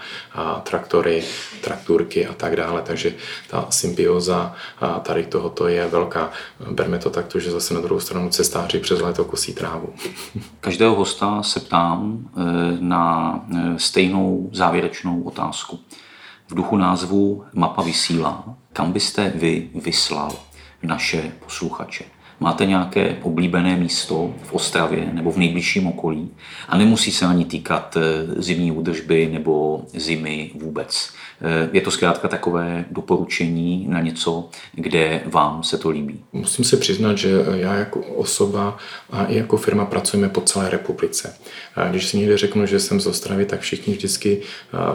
traktory, 0.64 1.24
trakturky 1.62 2.28
a 2.28 2.34
tak 2.34 2.56
dále. 2.56 2.82
Takže 2.82 3.14
ta 3.50 3.68
symbioza 3.70 4.56
tady 5.02 5.26
tohoto 5.26 5.68
je 5.68 5.88
velká. 5.88 6.32
Berme 6.72 7.00
to 7.00 7.10
takto, 7.10 7.40
že 7.40 7.52
zase 7.52 7.74
na 7.74 7.82
druhou 7.82 8.00
stranu 8.00 8.30
cestáři 8.30 8.80
přes 8.80 9.02
léto 9.02 9.26
kosí 9.26 9.54
trávu. 9.54 9.94
Každého 10.60 10.96
hosta 10.96 11.44
se 11.44 11.60
ptám 11.60 12.30
e, 12.38 12.42
na 12.80 13.36
e, 13.56 13.80
stejnou 13.80 14.50
závěrečnou 14.54 15.24
otázku. 15.24 15.80
V 16.48 16.56
duchu 16.56 16.78
názvu 16.78 17.46
Mapa 17.54 17.82
vysílá, 17.82 18.56
kam 18.74 18.92
byste 18.92 19.34
vy 19.36 19.70
vyslal 19.76 20.32
naše 20.84 21.32
posluchače? 21.44 22.04
Máte 22.40 22.66
nějaké 22.66 23.18
oblíbené 23.22 23.76
místo 23.76 24.34
v 24.44 24.54
Ostravě 24.54 25.10
nebo 25.14 25.32
v 25.32 25.38
nejbližším 25.38 25.88
okolí 25.88 26.32
a 26.68 26.78
nemusí 26.78 27.12
se 27.12 27.26
ani 27.26 27.46
týkat 27.46 27.98
eh, 27.98 28.42
zimní 28.42 28.72
údržby 28.72 29.30
nebo 29.34 29.86
zimy 29.94 30.52
vůbec. 30.56 31.10
Eh, 31.42 31.70
je 31.74 31.82
to 31.82 31.92
zkrátka 31.92 32.28
takové 32.28 32.86
doporučení 32.92 33.86
na 33.90 34.02
něco, 34.02 34.50
kde 34.74 35.22
vám 35.26 35.64
se 35.64 35.78
to 35.78 35.90
líbí. 35.90 36.20
Musím 36.34 36.66
se 36.66 36.78
přiznat, 36.78 37.18
že 37.18 37.30
já 37.54 37.74
jako 37.74 38.00
osoba 38.00 38.78
a 39.12 39.26
i 39.26 39.38
jako 39.38 39.58
firma 39.58 39.86
pracujeme 39.86 40.30
po 40.30 40.42
celé 40.42 40.70
republice. 40.70 41.36
Když 41.90 42.06
si 42.06 42.18
někde 42.18 42.38
řeknu, 42.38 42.66
že 42.66 42.80
jsem 42.80 43.00
z 43.00 43.08
Ostravy, 43.08 43.46
tak 43.46 43.60
všichni 43.60 43.94
vždycky 43.94 44.42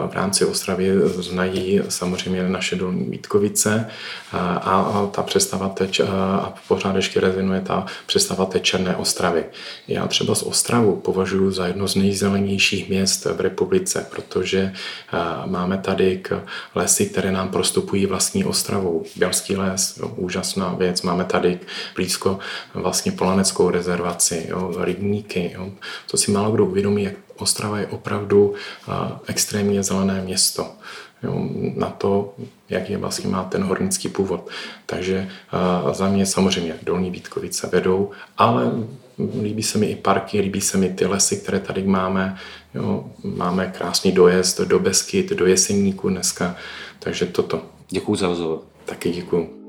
v 0.09 0.13
rámci 0.13 0.45
Ostravy 0.45 0.89
znají 1.05 1.81
samozřejmě 1.89 2.49
naše 2.49 2.75
dolní 2.75 3.05
Vítkovice 3.09 3.89
a 4.33 5.07
ta 5.11 5.23
představa 5.23 5.69
teď 5.69 6.01
a 6.09 6.53
pořád 6.67 6.95
ještě 6.95 7.21
rezonuje 7.29 7.61
ta 7.61 7.85
představa 8.05 8.45
té 8.45 8.59
Černé 8.59 8.95
Ostravy. 8.95 9.45
Já 9.87 10.07
třeba 10.07 10.35
z 10.35 10.43
Ostravu 10.43 10.95
považuji 10.95 11.51
za 11.51 11.67
jedno 11.67 11.87
z 11.87 11.95
nejzelenějších 11.95 12.89
měst 12.89 13.25
v 13.25 13.41
republice, 13.41 14.07
protože 14.09 14.73
máme 15.45 15.77
tady 15.77 16.17
k 16.17 16.43
lesy, 16.75 17.05
které 17.05 17.31
nám 17.31 17.49
prostupují 17.49 18.05
vlastní 18.05 18.45
Ostravou. 18.45 19.05
Bělský 19.15 19.55
les, 19.55 19.97
jo, 19.97 20.07
úžasná 20.15 20.73
věc. 20.73 21.01
Máme 21.01 21.25
tady 21.25 21.59
blízko 21.95 22.39
vlastně 22.73 23.11
Polaneckou 23.11 23.69
rezervaci, 23.69 24.45
jo, 24.49 24.73
rybníky. 24.77 25.51
Jo. 25.55 25.71
To 26.11 26.17
si 26.17 26.31
málo 26.31 26.51
kdo 26.51 26.65
uvědomí, 26.65 27.03
jak 27.03 27.13
Ostrava 27.37 27.79
je 27.79 27.87
opravdu 27.87 28.53
extrémně 29.27 29.83
zelené 29.83 30.21
město. 30.21 30.71
Jo, 31.23 31.49
na 31.75 31.89
to, 31.89 32.33
jak 32.69 32.89
je 32.89 32.97
vlastně 32.97 33.29
má 33.29 33.43
ten 33.43 33.63
hornický 33.63 34.09
původ. 34.09 34.49
Takže 34.85 35.29
za 35.91 36.09
mě 36.09 36.25
samozřejmě 36.25 36.75
Dolní 36.83 37.11
Vítkovice 37.11 37.69
vedou, 37.71 38.11
ale 38.37 38.71
líbí 39.41 39.63
se 39.63 39.77
mi 39.77 39.85
i 39.85 39.95
parky, 39.95 40.39
líbí 40.39 40.61
se 40.61 40.77
mi 40.77 40.89
ty 40.89 41.05
lesy, 41.05 41.37
které 41.37 41.59
tady 41.59 41.83
máme. 41.83 42.37
Jo, 42.75 43.05
máme 43.23 43.73
krásný 43.77 44.11
dojezd 44.11 44.61
do 44.61 44.79
Beskyt, 44.79 45.29
do 45.29 45.45
Jeseníku 45.45 46.09
dneska, 46.09 46.55
takže 46.99 47.25
toto. 47.25 47.61
Děkuji 47.89 48.15
za 48.15 48.27
rozhovor. 48.27 48.59
Taky 48.85 49.11
děkuji. 49.11 49.59